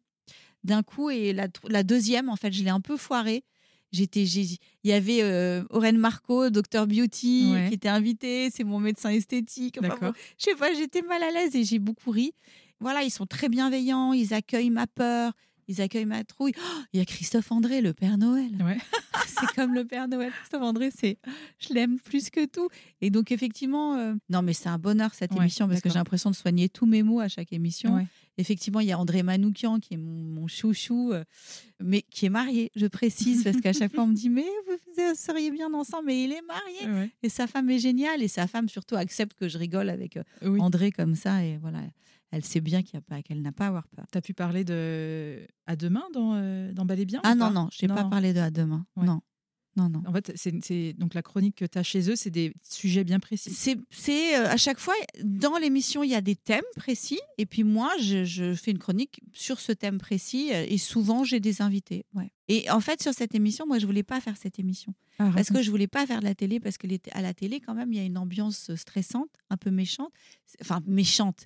d'un 0.64 0.84
coup 0.84 1.10
et 1.10 1.34
la, 1.34 1.48
la, 1.68 1.84
deuxième, 1.84 2.30
en 2.30 2.38
fait, 2.38 2.54
je 2.54 2.64
l'ai 2.64 2.70
un 2.70 2.80
peu 2.80 2.96
foirée. 2.96 3.44
J'étais, 3.92 4.24
il 4.24 4.58
y 4.86 4.94
avait 4.94 5.22
euh, 5.22 5.64
Aurène 5.70 5.98
Marco, 5.98 6.50
Docteur 6.50 6.88
Beauty, 6.88 7.54
qui 7.68 7.74
était 7.74 7.90
invité. 7.90 8.50
C'est 8.50 8.64
mon 8.64 8.80
médecin 8.80 9.10
esthétique. 9.10 9.78
Enfin, 9.84 10.14
je 10.38 10.46
sais 10.46 10.56
pas, 10.56 10.74
j'étais 10.74 11.02
mal 11.02 11.22
à 11.24 11.32
l'aise 11.32 11.56
et 11.56 11.64
j'ai 11.64 11.80
beaucoup 11.80 12.12
ri. 12.12 12.34
Voilà, 12.80 13.04
ils 13.04 13.12
sont 13.12 13.26
très 13.26 13.50
bienveillants. 13.50 14.14
Ils 14.14 14.34
accueillent 14.34 14.70
ma 14.70 14.88
peur. 14.88 15.34
Ils 15.68 15.82
accueillent 15.82 16.06
ma 16.06 16.24
trouille. 16.24 16.54
Oh, 16.58 16.82
il 16.92 17.00
y 17.00 17.02
a 17.02 17.06
Christophe 17.06 17.52
André, 17.52 17.82
le 17.82 17.94
Père 17.94 18.18
Noël. 18.18 18.52
c'est 19.28 19.56
comme 19.56 19.74
le 19.74 19.86
Père 19.86 20.08
Noël. 20.08 20.32
Christophe 20.32 20.64
André, 20.64 20.92
c'est, 20.94 21.18
je 21.60 21.74
l'aime 21.74 22.00
plus 22.00 22.30
que 22.30 22.46
tout. 22.46 22.68
Et 23.00 23.10
donc 23.10 23.32
effectivement, 23.32 23.96
euh, 23.96 24.14
non 24.30 24.42
mais 24.42 24.54
c'est 24.54 24.70
un 24.70 24.78
bonheur 24.78 25.14
cette 25.14 25.34
émission 25.36 25.68
parce 25.68 25.82
que 25.82 25.90
j'ai 25.90 25.96
l'impression 25.96 26.30
de 26.30 26.36
soigner 26.36 26.68
tous 26.68 26.86
mes 26.86 27.04
mots 27.04 27.20
à 27.20 27.28
chaque 27.28 27.54
émission. 27.54 28.06
Effectivement, 28.38 28.80
il 28.80 28.88
y 28.88 28.92
a 28.92 29.00
André 29.00 29.24
Manoukian 29.24 29.80
qui 29.80 29.96
est 29.96 29.98
mon, 29.98 30.48
chouchou, 30.48 31.12
euh, 31.12 31.24
mais 31.80 32.02
qui 32.02 32.26
est 32.26 32.30
marié, 32.30 32.72
je 32.76 32.88
précise, 32.88 33.44
parce 33.44 33.62
qu'à 33.62 33.74
chaque 33.74 33.94
fois 33.94 34.04
on 34.04 34.08
me 34.08 34.16
dit 34.16 34.30
mais 34.30 34.46
vous 34.68 35.16
seriez 35.16 35.52
bien 35.52 35.74
ensemble, 35.74 36.08
mais 36.08 36.24
il 36.24 36.32
est 36.32 36.42
marié 36.42 37.12
et 37.22 37.30
sa 37.30 37.48
femme 37.48 37.70
est 37.70 37.80
géniale 37.80 38.22
et 38.24 38.28
sa 38.28 38.48
femme 38.48 38.68
surtout 38.70 38.96
accepte 38.96 39.38
que 39.38 39.48
je 39.48 39.58
rigole 39.58 39.90
avec 39.90 40.18
euh, 40.18 40.58
André 40.60 40.92
comme 40.92 41.16
ça 41.16 41.44
et 41.44 41.58
voilà 41.58 41.82
elle 42.32 42.46
sait 42.46 42.62
bien 42.62 42.82
qu'il 42.82 42.98
a 42.98 43.02
pas, 43.02 43.22
qu'elle 43.22 43.42
n'a 43.42 43.52
pas 43.52 43.66
à 43.66 43.68
avoir 43.68 43.88
peur. 43.90 44.06
Tu 44.12 44.18
as 44.18 44.22
pu 44.22 44.34
parler 44.34 44.64
de 44.64 45.46
à 45.68 45.76
demain 45.76 46.04
dans, 46.14 46.34
euh, 46.36 46.72
dans 46.72 46.86
Bel 46.86 47.00
et 47.02 47.06
Bien 47.06 47.20
Ah 47.24 47.36
non, 47.36 47.52
non, 47.52 47.68
je 47.72 47.86
n'ai 47.86 47.94
pas 47.94 48.06
parlé 48.06 48.34
de 48.34 48.40
à 48.40 48.50
demain. 48.50 48.86
Non. 48.96 49.22
Non, 49.78 49.88
non. 49.90 50.04
En 50.06 50.12
fait, 50.12 50.34
c'est 50.36 50.94
donc 50.94 51.14
la 51.14 51.22
chronique 51.22 51.56
que 51.56 51.66
tu 51.66 51.78
as 51.78 51.84
chez 51.84 52.10
eux, 52.10 52.16
c'est 52.16 52.30
des 52.30 52.54
sujets 52.62 53.04
bien 53.06 53.20
précis. 53.20 53.52
C'est 53.90 54.38
euh, 54.38 54.48
à 54.50 54.58
chaque 54.58 54.80
fois, 54.80 54.94
dans 55.24 55.58
l'émission, 55.58 56.04
il 56.04 56.10
y 56.10 56.16
a 56.16 56.22
des 56.22 56.36
thèmes 56.36 56.62
précis. 56.76 57.20
Et 57.38 57.46
puis 57.46 57.64
moi, 57.64 57.92
je, 58.00 58.54
fais 58.54 58.72
une 58.72 58.80
chronique 58.80 59.22
sur 59.34 59.60
ce 59.60 59.72
thème 59.72 59.98
précis. 59.98 60.50
Euh, 60.52 60.66
et 60.68 60.78
souvent, 60.78 61.24
j'ai 61.24 61.40
des 61.40 61.62
invités. 61.62 62.06
Ouais. 62.14 62.32
Et 62.50 62.70
en 62.70 62.82
fait, 62.82 63.02
sur 63.02 63.14
cette 63.14 63.34
émission, 63.34 63.66
moi, 63.66 63.80
je 63.80 63.86
voulais 63.86 64.04
pas 64.04 64.20
faire 64.20 64.36
cette 64.36 64.60
émission. 64.60 64.94
Ah, 65.20 65.32
parce 65.34 65.50
que 65.50 65.62
je 65.62 65.72
voulais 65.72 65.88
pas 65.88 66.06
faire 66.06 66.20
de 66.20 66.26
la 66.26 66.36
télé, 66.36 66.60
parce 66.60 66.78
que 66.78 66.88
à 67.14 67.22
la 67.22 67.34
télé, 67.34 67.62
quand 67.62 67.74
même, 67.74 67.94
il 67.94 67.98
y 67.98 68.02
a 68.02 68.06
une 68.06 68.18
ambiance 68.18 68.76
stressante, 68.76 69.30
un 69.50 69.58
peu 69.58 69.72
méchante. 69.72 70.12
Enfin, 70.62 70.82
méchante. 70.86 71.46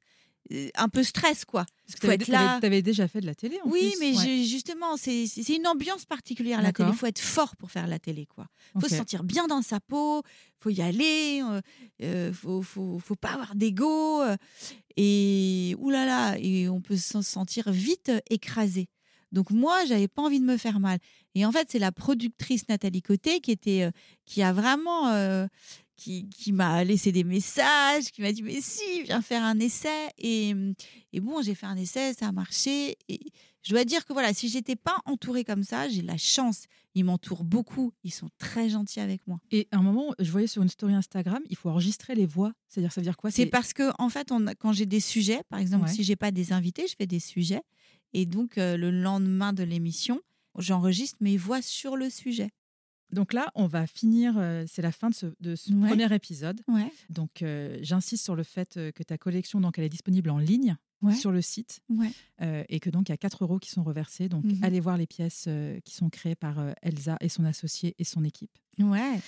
Euh, 0.53 0.69
un 0.75 0.89
peu 0.89 1.01
stress 1.01 1.43
quoi. 1.43 1.65
Parce 1.87 1.99
que 1.99 2.23
tu 2.23 2.33
avais, 2.33 2.81
déjà 2.81 3.07
fait 3.07 3.19
de 3.19 3.25
la 3.25 3.33
télé 3.33 3.59
en 3.63 3.69
Oui, 3.69 3.93
mais 3.99 4.13
justement, 4.43 4.95
c'est 4.97 5.25
une 5.49 5.67
ambiance 5.67 6.05
particulière 6.05 6.61
la 6.61 6.71
télé. 6.71 6.89
Il 6.91 6.95
faut 6.95 7.07
être 7.07 7.19
fort 7.19 7.55
pour 7.55 7.71
faire 7.71 7.87
la 7.87 7.99
télé 7.99 8.27
quoi. 8.27 8.45
Il 8.75 8.81
faut 8.81 8.87
se 8.87 8.95
sentir 8.95 9.23
bien 9.23 9.47
dans 9.47 9.61
sa 9.61 9.79
peau, 9.79 10.21
il 10.25 10.63
faut 10.63 10.69
y 10.69 10.81
aller, 10.81 11.37
il 11.37 11.43
euh, 11.43 11.61
euh, 12.03 12.33
faut, 12.33 12.61
faut, 12.61 12.99
faut, 12.99 13.15
pas 13.15 13.33
avoir 13.33 13.55
d'ego 13.55 14.23
et 14.97 15.75
oulala, 15.79 16.37
et 16.39 16.69
on 16.69 16.81
peut 16.81 16.97
se 16.97 17.21
sentir 17.21 17.71
vite 17.71 18.11
écrasé. 18.29 18.87
Donc 19.31 19.49
moi, 19.51 19.83
j'avais 19.85 20.07
pas 20.07 20.21
envie 20.21 20.39
de 20.39 20.45
me 20.45 20.57
faire 20.57 20.79
mal. 20.79 20.99
Et 21.33 21.45
en 21.45 21.51
fait, 21.51 21.67
c'est 21.71 21.79
la 21.79 21.91
productrice 21.91 22.69
Nathalie 22.69 23.01
Côté 23.01 23.41
qui 23.41 23.51
était, 23.51 23.89
qui 24.25 24.41
a 24.41 24.53
vraiment 24.53 25.11
qui, 25.95 26.29
qui 26.29 26.51
m'a 26.51 26.83
laissé 26.83 27.11
des 27.11 27.23
messages, 27.23 28.11
qui 28.11 28.21
m'a 28.21 28.31
dit 28.31 28.43
mais 28.43 28.61
si, 28.61 29.03
viens 29.03 29.21
faire 29.21 29.43
un 29.43 29.59
essai. 29.59 30.09
Et, 30.17 30.53
et 31.13 31.19
bon, 31.19 31.41
j'ai 31.41 31.55
fait 31.55 31.65
un 31.65 31.77
essai, 31.77 32.13
ça 32.13 32.27
a 32.27 32.31
marché. 32.31 32.97
Et 33.07 33.19
je 33.61 33.71
dois 33.71 33.83
dire 33.83 34.05
que 34.05 34.13
voilà, 34.13 34.33
si 34.33 34.47
j'étais 34.47 34.75
pas 34.75 34.99
entourée 35.05 35.43
comme 35.43 35.63
ça, 35.63 35.89
j'ai 35.89 36.01
la 36.01 36.17
chance. 36.17 36.65
Ils 36.93 37.03
m'entourent 37.03 37.43
beaucoup, 37.43 37.91
ils 38.03 38.13
sont 38.13 38.29
très 38.37 38.69
gentils 38.69 38.99
avec 38.99 39.25
moi. 39.27 39.39
Et 39.51 39.67
à 39.71 39.77
un 39.77 39.81
moment, 39.81 40.13
je 40.19 40.31
voyais 40.31 40.47
sur 40.47 40.61
une 40.61 40.69
story 40.69 40.93
Instagram, 40.93 41.41
il 41.49 41.57
faut 41.57 41.69
enregistrer 41.69 42.15
les 42.15 42.25
voix. 42.25 42.53
C'est-à-dire, 42.67 42.91
ça 42.91 43.01
veut 43.01 43.05
dire 43.05 43.17
quoi? 43.17 43.31
C'est 43.31 43.47
parce 43.47 43.73
que 43.73 43.91
en 43.97 44.09
fait, 44.09 44.31
on, 44.31 44.45
quand 44.59 44.71
j'ai 44.71 44.85
des 44.85 44.99
sujets, 44.99 45.41
par 45.49 45.59
exemple, 45.59 45.89
si 45.89 46.03
j'ai 46.03 46.15
pas 46.15 46.31
des 46.31 46.53
invités, 46.53 46.85
je 46.87 46.95
fais 46.95 47.07
des 47.07 47.19
sujets. 47.19 47.61
Et 48.13 48.25
donc, 48.25 48.57
euh, 48.57 48.77
le 48.77 48.91
lendemain 48.91 49.51
de 49.51 49.63
l'émission, 49.63 50.21
j'enregistre 50.57 51.17
mes 51.19 51.35
voix 51.35 51.61
sur 51.61 51.97
le 51.97 52.09
sujet. 52.09 52.51
Donc 53.11 53.33
là, 53.33 53.51
on 53.55 53.67
va 53.67 53.87
finir, 53.87 54.35
euh, 54.37 54.65
c'est 54.67 54.81
la 54.81 54.91
fin 54.91 55.09
de 55.09 55.15
ce, 55.15 55.71
premier 55.71 56.13
épisode. 56.13 56.61
Donc 57.09 57.41
euh, 57.41 57.77
j'insiste 57.81 58.23
sur 58.23 58.35
le 58.35 58.43
fait 58.43 58.77
euh, 58.77 58.91
que 58.91 59.03
ta 59.03 59.17
collection, 59.17 59.61
donc, 59.61 59.77
elle 59.77 59.85
est 59.85 59.89
disponible 59.89 60.29
en 60.29 60.37
ligne 60.37 60.75
sur 61.13 61.31
le 61.31 61.41
site 61.43 61.81
et 62.39 62.79
que 62.79 62.89
donc 62.89 63.09
il 63.09 63.11
y 63.11 63.13
a 63.13 63.17
4 63.17 63.43
euros 63.43 63.59
qui 63.59 63.69
sont 63.69 63.83
reversés. 63.83 64.27
Donc 64.27 64.43
mhm. 64.43 64.63
allez 64.63 64.79
voir 64.79 64.97
les 64.97 65.05
pièces 65.05 65.47
qui 65.83 65.93
sont 65.93 66.09
créées 66.09 66.35
par 66.35 66.57
Elsa 66.81 67.17
et 67.21 67.29
son 67.29 67.45
associé 67.45 67.93
et 67.99 68.03
son 68.03 68.23
équipe. 68.23 68.57
Ouais. 68.79 69.19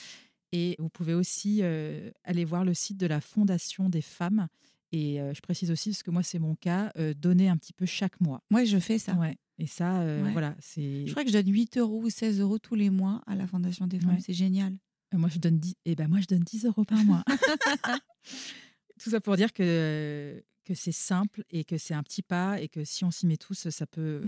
Et 0.53 0.75
vous 0.79 0.89
pouvez 0.89 1.13
aussi 1.13 1.61
aller 1.61 2.45
voir 2.45 2.65
le 2.65 2.73
site 2.73 2.97
de 2.97 3.05
la 3.05 3.21
Fondation 3.21 3.89
des 3.89 4.01
femmes. 4.01 4.47
Et 4.91 5.19
je 5.19 5.41
précise 5.41 5.69
aussi, 5.69 5.91
parce 5.91 6.01
que 6.01 6.09
moi 6.09 6.23
c'est 6.23 6.39
mon 6.39 6.55
cas, 6.55 6.91
donner 7.15 7.47
un 7.47 7.57
petit 7.57 7.73
peu 7.73 7.85
chaque 7.85 8.19
mois. 8.21 8.41
Moi 8.49 8.63
je 8.63 8.79
fais 8.79 8.97
ça. 8.97 9.13
Ouais. 9.13 9.37
Et 9.59 9.67
ça, 9.67 10.01
euh, 10.01 10.29
voilà, 10.31 10.55
c'est. 10.59 11.05
Je 11.07 11.11
crois 11.11 11.23
que 11.23 11.29
je 11.29 11.37
donne 11.37 11.51
8 11.51 11.77
euros 11.77 12.01
ou 12.03 12.09
16 12.09 12.39
euros 12.41 12.59
tous 12.59 12.75
les 12.75 12.89
mois 12.89 13.23
à 13.25 13.35
la 13.35 13.47
Fondation 13.47 13.87
des 13.87 13.99
femmes. 13.99 14.19
C'est 14.19 14.33
génial. 14.33 14.77
Euh, 15.13 15.17
moi, 15.17 15.29
je 15.29 15.39
donne 15.39 15.57
10, 15.57 15.71
et 15.71 15.91
eh 15.91 15.95
ben, 15.95 16.07
moi, 16.07 16.19
je 16.19 16.27
donne 16.27 16.43
10 16.43 16.65
euros 16.65 16.83
par 16.83 17.03
mois. 17.03 17.23
Tout 19.01 19.09
ça 19.09 19.21
pour 19.21 19.35
dire 19.35 19.53
que, 19.53 20.43
que 20.65 20.73
c'est 20.73 20.91
simple 20.91 21.43
et 21.49 21.63
que 21.63 21.77
c'est 21.77 21.93
un 21.93 22.03
petit 22.03 22.21
pas 22.21 22.59
et 22.59 22.67
que 22.67 22.83
si 22.83 23.03
on 23.05 23.11
s'y 23.11 23.25
met 23.25 23.37
tous, 23.37 23.69
ça 23.69 23.85
peut. 23.85 24.23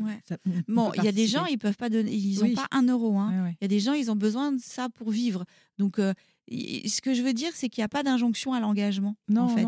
bon, 0.68 0.92
il 0.96 1.04
y 1.04 1.08
a 1.08 1.12
des 1.12 1.28
gens, 1.28 1.46
ils 1.46 1.58
peuvent 1.58 1.76
pas 1.76 1.90
donner, 1.90 2.14
ils 2.14 2.40
n'ont 2.40 2.54
pas 2.54 2.68
un 2.72 2.84
euro. 2.84 3.18
Hein. 3.18 3.52
Il 3.62 3.64
y 3.64 3.66
a 3.66 3.68
des 3.68 3.80
gens, 3.80 3.94
ils 3.94 4.10
ont 4.12 4.16
besoin 4.16 4.52
de 4.52 4.62
ça 4.62 4.90
pour 4.90 5.10
vivre. 5.10 5.44
Donc, 5.78 5.98
euh, 5.98 6.14
ce 6.50 7.02
que 7.02 7.14
je 7.14 7.24
veux 7.24 7.34
dire, 7.34 7.52
c'est 7.56 7.68
qu'il 7.68 7.82
n'y 7.82 7.86
a 7.86 7.90
pas 7.90 8.04
d'injonction 8.04 8.54
à 8.54 8.60
l'engagement. 8.60 9.16
Non, 9.28 9.44
en 9.44 9.50
fait. 9.50 9.68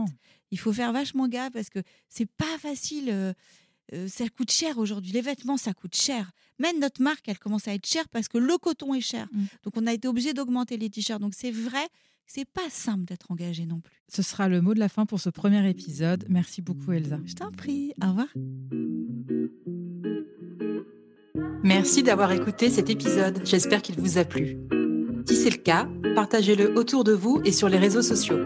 Il 0.51 0.59
faut 0.59 0.73
faire 0.73 0.91
vachement 0.91 1.27
gaffe 1.27 1.51
parce 1.51 1.69
que 1.69 1.79
c'est 2.09 2.29
pas 2.29 2.57
facile. 2.59 3.33
Euh, 3.93 4.07
ça 4.07 4.27
coûte 4.29 4.51
cher 4.51 4.77
aujourd'hui. 4.77 5.11
Les 5.11 5.21
vêtements, 5.21 5.57
ça 5.57 5.73
coûte 5.73 5.95
cher. 5.95 6.31
Même 6.59 6.79
notre 6.79 7.01
marque, 7.01 7.27
elle 7.27 7.39
commence 7.39 7.67
à 7.67 7.73
être 7.73 7.85
chère 7.85 8.07
parce 8.09 8.27
que 8.27 8.37
le 8.37 8.57
coton 8.57 8.93
est 8.93 9.01
cher. 9.01 9.27
Mm. 9.31 9.43
Donc, 9.63 9.77
on 9.77 9.87
a 9.87 9.93
été 9.93 10.07
obligé 10.07 10.33
d'augmenter 10.33 10.77
les 10.77 10.89
t-shirts. 10.89 11.21
Donc, 11.21 11.33
c'est 11.35 11.51
vrai, 11.51 11.87
c'est 12.25 12.45
pas 12.45 12.69
simple 12.69 13.05
d'être 13.05 13.31
engagé 13.31 13.65
non 13.65 13.81
plus. 13.81 14.01
Ce 14.07 14.21
sera 14.21 14.47
le 14.47 14.61
mot 14.61 14.73
de 14.73 14.79
la 14.79 14.89
fin 14.89 15.05
pour 15.05 15.19
ce 15.19 15.29
premier 15.29 15.67
épisode. 15.69 16.25
Merci 16.29 16.61
beaucoup, 16.61 16.91
Elsa. 16.91 17.19
Je 17.25 17.33
t'en 17.33 17.51
prie. 17.51 17.93
Au 18.01 18.09
revoir. 18.09 18.27
Merci 21.63 22.03
d'avoir 22.03 22.31
écouté 22.31 22.69
cet 22.69 22.89
épisode. 22.89 23.41
J'espère 23.45 23.81
qu'il 23.81 23.99
vous 23.99 24.17
a 24.17 24.25
plu. 24.25 24.57
Si 25.27 25.35
c'est 25.35 25.49
le 25.49 25.57
cas, 25.57 25.87
partagez-le 26.15 26.77
autour 26.77 27.03
de 27.03 27.13
vous 27.13 27.41
et 27.45 27.51
sur 27.51 27.69
les 27.69 27.77
réseaux 27.77 28.01
sociaux. 28.01 28.45